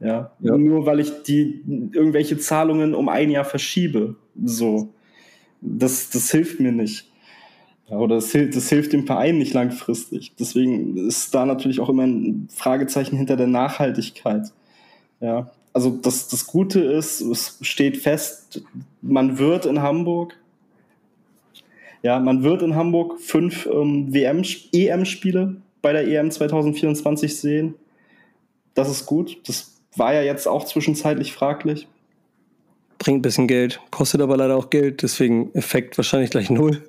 [0.00, 0.32] Ja?
[0.40, 0.56] ja.
[0.56, 1.62] Nur weil ich die
[1.92, 4.16] irgendwelche Zahlungen um ein Jahr verschiebe.
[4.42, 4.92] So.
[5.60, 7.10] Das, das hilft mir nicht.
[7.88, 10.34] Ja, oder das, das hilft dem Verein nicht langfristig.
[10.38, 14.52] Deswegen ist da natürlich auch immer ein Fragezeichen hinter der Nachhaltigkeit.
[15.20, 18.62] Ja, also das, das Gute ist, es steht fest,
[19.02, 20.36] man wird in Hamburg,
[22.02, 27.74] ja, man wird in Hamburg fünf ähm, WM, EM-Spiele bei der EM 2024 sehen.
[28.74, 29.38] Das ist gut.
[29.48, 31.88] Das war ja jetzt auch zwischenzeitlich fraglich.
[32.98, 36.82] Bringt ein bisschen Geld, kostet aber leider auch Geld, deswegen Effekt wahrscheinlich gleich null.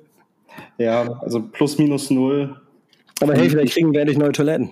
[0.78, 2.60] Ja, also plus minus null.
[3.20, 4.70] Aber hey, vielleicht kriegen wir endlich neue Toiletten.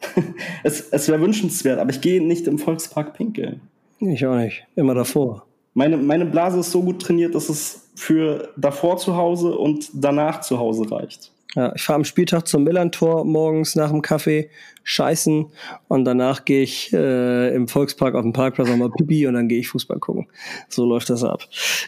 [0.62, 3.60] es es wäre wünschenswert, aber ich gehe nicht im Volkspark pinkeln.
[4.00, 4.64] Ich auch nicht.
[4.76, 5.44] Immer davor.
[5.74, 10.40] Meine, meine Blase ist so gut trainiert, dass es für davor zu Hause und danach
[10.40, 11.32] zu Hause reicht.
[11.54, 14.50] Ja, ich fahre am Spieltag zum Millantor morgens nach dem Kaffee,
[14.84, 15.46] scheißen
[15.88, 19.58] und danach gehe ich äh, im Volkspark auf dem Parkplatz nochmal pipi und dann gehe
[19.58, 20.28] ich Fußball gucken.
[20.68, 21.44] So läuft das ab.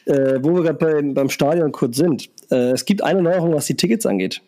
[0.07, 2.31] Äh, wo wir gerade beim, beim Stadion kurz sind.
[2.51, 4.43] Äh, es gibt eine Neuerung, was die Tickets angeht.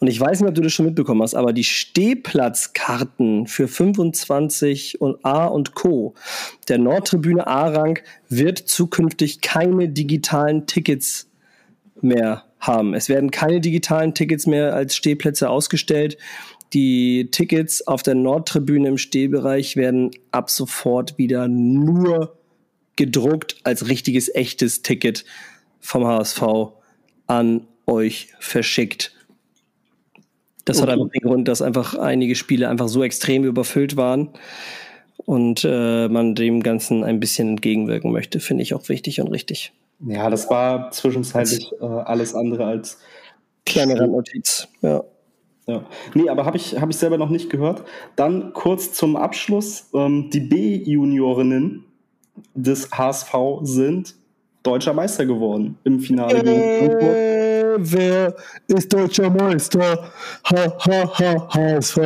[0.00, 5.00] Und ich weiß nicht, ob du das schon mitbekommen hast, aber die Stehplatzkarten für 25
[5.00, 6.14] und A und Co.
[6.68, 7.98] der Nordtribüne A-Rang
[8.28, 11.28] wird zukünftig keine digitalen Tickets
[12.00, 12.94] mehr haben.
[12.94, 16.18] Es werden keine digitalen Tickets mehr als Stehplätze ausgestellt.
[16.72, 22.36] Die Tickets auf der Nordtribüne im Stehbereich werden ab sofort wieder nur
[22.96, 25.24] gedruckt als richtiges, echtes Ticket
[25.80, 26.42] vom HSV
[27.26, 29.17] an euch verschickt.
[30.68, 30.92] Das okay.
[30.92, 34.28] hat einfach den Grund, dass einfach einige Spiele einfach so extrem überfüllt waren
[35.24, 39.72] und äh, man dem Ganzen ein bisschen entgegenwirken möchte, finde ich auch wichtig und richtig.
[40.00, 42.98] Ja, das war zwischenzeitlich äh, alles andere als
[43.64, 44.68] kleine Randnotiz.
[44.82, 45.04] Ja.
[45.66, 45.84] Ja.
[46.14, 47.84] Nee, aber habe ich, hab ich selber noch nicht gehört.
[48.16, 49.88] Dann kurz zum Abschluss.
[49.94, 51.84] Ähm, die B-Juniorinnen
[52.54, 54.14] des HSV sind
[54.62, 57.47] deutscher Meister geworden im Finale gegen Frankfurt
[57.78, 58.34] wer
[58.66, 60.10] ist deutscher Meister?
[60.50, 61.98] Ha, ha, ha, HSV.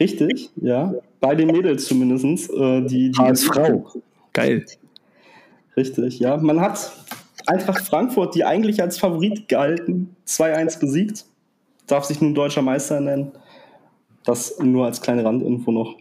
[0.00, 0.94] Richtig, ja.
[1.20, 2.50] Bei den Mädels zumindest.
[2.50, 3.50] Äh, die, die HSV.
[4.32, 4.64] Geil.
[5.76, 6.36] Richtig, ja.
[6.36, 6.92] Man hat
[7.46, 11.24] Eintracht Frankfurt, die eigentlich als Favorit galten, 2-1 besiegt.
[11.86, 13.32] Darf sich nun deutscher Meister nennen.
[14.24, 15.96] Das nur als kleine Randinfo noch.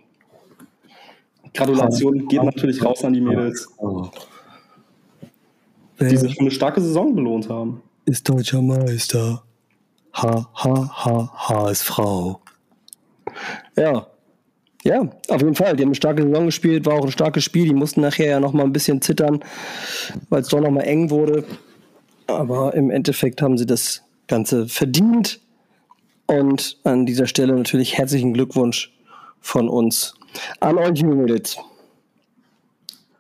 [1.53, 3.67] Gratulation geht natürlich raus an die Mädels.
[5.99, 9.43] Die sich für eine starke Saison belohnt haben ist deutscher Meister.
[10.13, 11.99] Ha, ha, ha, HSV.
[13.75, 14.07] Ja.
[14.83, 15.75] Ja, auf jeden Fall.
[15.75, 17.65] Die haben eine starke Saison gespielt, war auch ein starkes Spiel.
[17.65, 19.43] Die mussten nachher ja noch mal ein bisschen zittern,
[20.29, 21.43] weil es doch noch mal eng wurde.
[22.27, 25.41] Aber im Endeffekt haben sie das Ganze verdient.
[26.25, 28.93] Und an dieser Stelle natürlich herzlichen Glückwunsch
[29.41, 30.13] von uns
[30.61, 31.57] an euch, Mädels.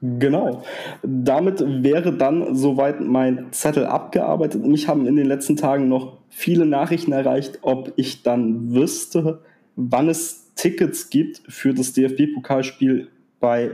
[0.01, 0.63] Genau.
[1.01, 4.63] Damit wäre dann soweit mein Zettel abgearbeitet.
[4.65, 9.41] Mich haben in den letzten Tagen noch viele Nachrichten erreicht, ob ich dann wüsste,
[9.75, 13.07] wann es Tickets gibt für das DFB-Pokalspiel
[13.39, 13.71] bei,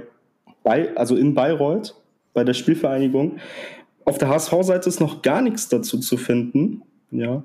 [0.63, 1.95] bei, also in Bayreuth,
[2.33, 3.37] bei der Spielvereinigung.
[4.05, 6.83] Auf der HSV-Seite ist noch gar nichts dazu zu finden.
[7.11, 7.43] Ja.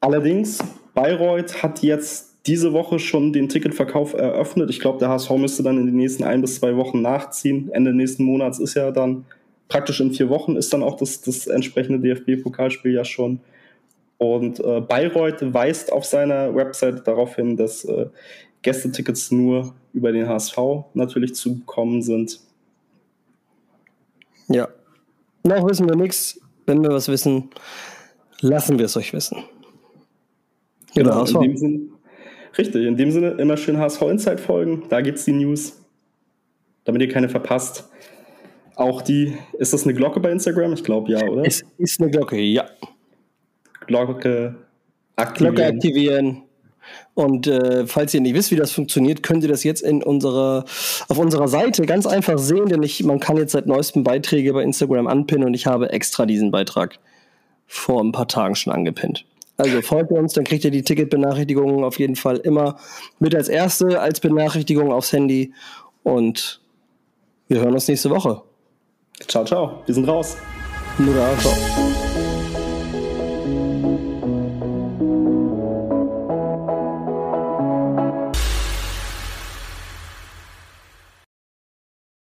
[0.00, 0.58] Allerdings,
[0.94, 4.70] Bayreuth hat jetzt diese Woche schon den Ticketverkauf eröffnet.
[4.70, 7.70] Ich glaube, der HSV müsste dann in den nächsten ein bis zwei Wochen nachziehen.
[7.72, 9.26] Ende nächsten Monats ist ja dann
[9.68, 13.40] praktisch in vier Wochen ist dann auch das, das entsprechende DFB-Pokalspiel ja schon.
[14.18, 18.06] Und äh, Bayreuth weist auf seiner Website darauf hin, dass äh,
[18.62, 20.58] Gästetickets nur über den HSV
[20.92, 22.40] natürlich zu bekommen sind.
[24.48, 24.68] Ja.
[25.42, 26.38] Noch wissen wir nichts.
[26.66, 27.50] Wenn wir was wissen,
[28.40, 29.38] lassen wir es euch wissen.
[30.94, 31.80] Genau, in dem Sinne,
[32.58, 35.80] Richtig, in dem Sinne immer schön HSV Insight folgen, da gibt es die News,
[36.84, 37.88] damit ihr keine verpasst.
[38.76, 40.72] Auch die, ist das eine Glocke bei Instagram?
[40.72, 41.44] Ich glaube ja, oder?
[41.44, 42.66] Es ist eine Glocke, ja.
[43.86, 44.56] Glocke
[45.16, 45.54] aktivieren.
[45.54, 46.42] Glocke aktivieren.
[47.14, 50.64] Und äh, falls ihr nicht wisst, wie das funktioniert, könnt ihr das jetzt in unserer,
[51.08, 54.62] auf unserer Seite ganz einfach sehen, denn ich, man kann jetzt seit neuestem Beiträge bei
[54.62, 56.98] Instagram anpinnen und ich habe extra diesen Beitrag
[57.66, 59.26] vor ein paar Tagen schon angepinnt.
[59.60, 62.76] Also folgt uns, dann kriegt ihr die Ticketbenachrichtigungen auf jeden Fall immer
[63.18, 65.52] mit als erste, als Benachrichtigung aufs Handy.
[66.02, 66.62] Und
[67.48, 68.42] wir hören uns nächste Woche.
[69.28, 69.82] Ciao, ciao.
[69.84, 70.36] Wir sind raus.
[70.98, 72.09] Nur ciao.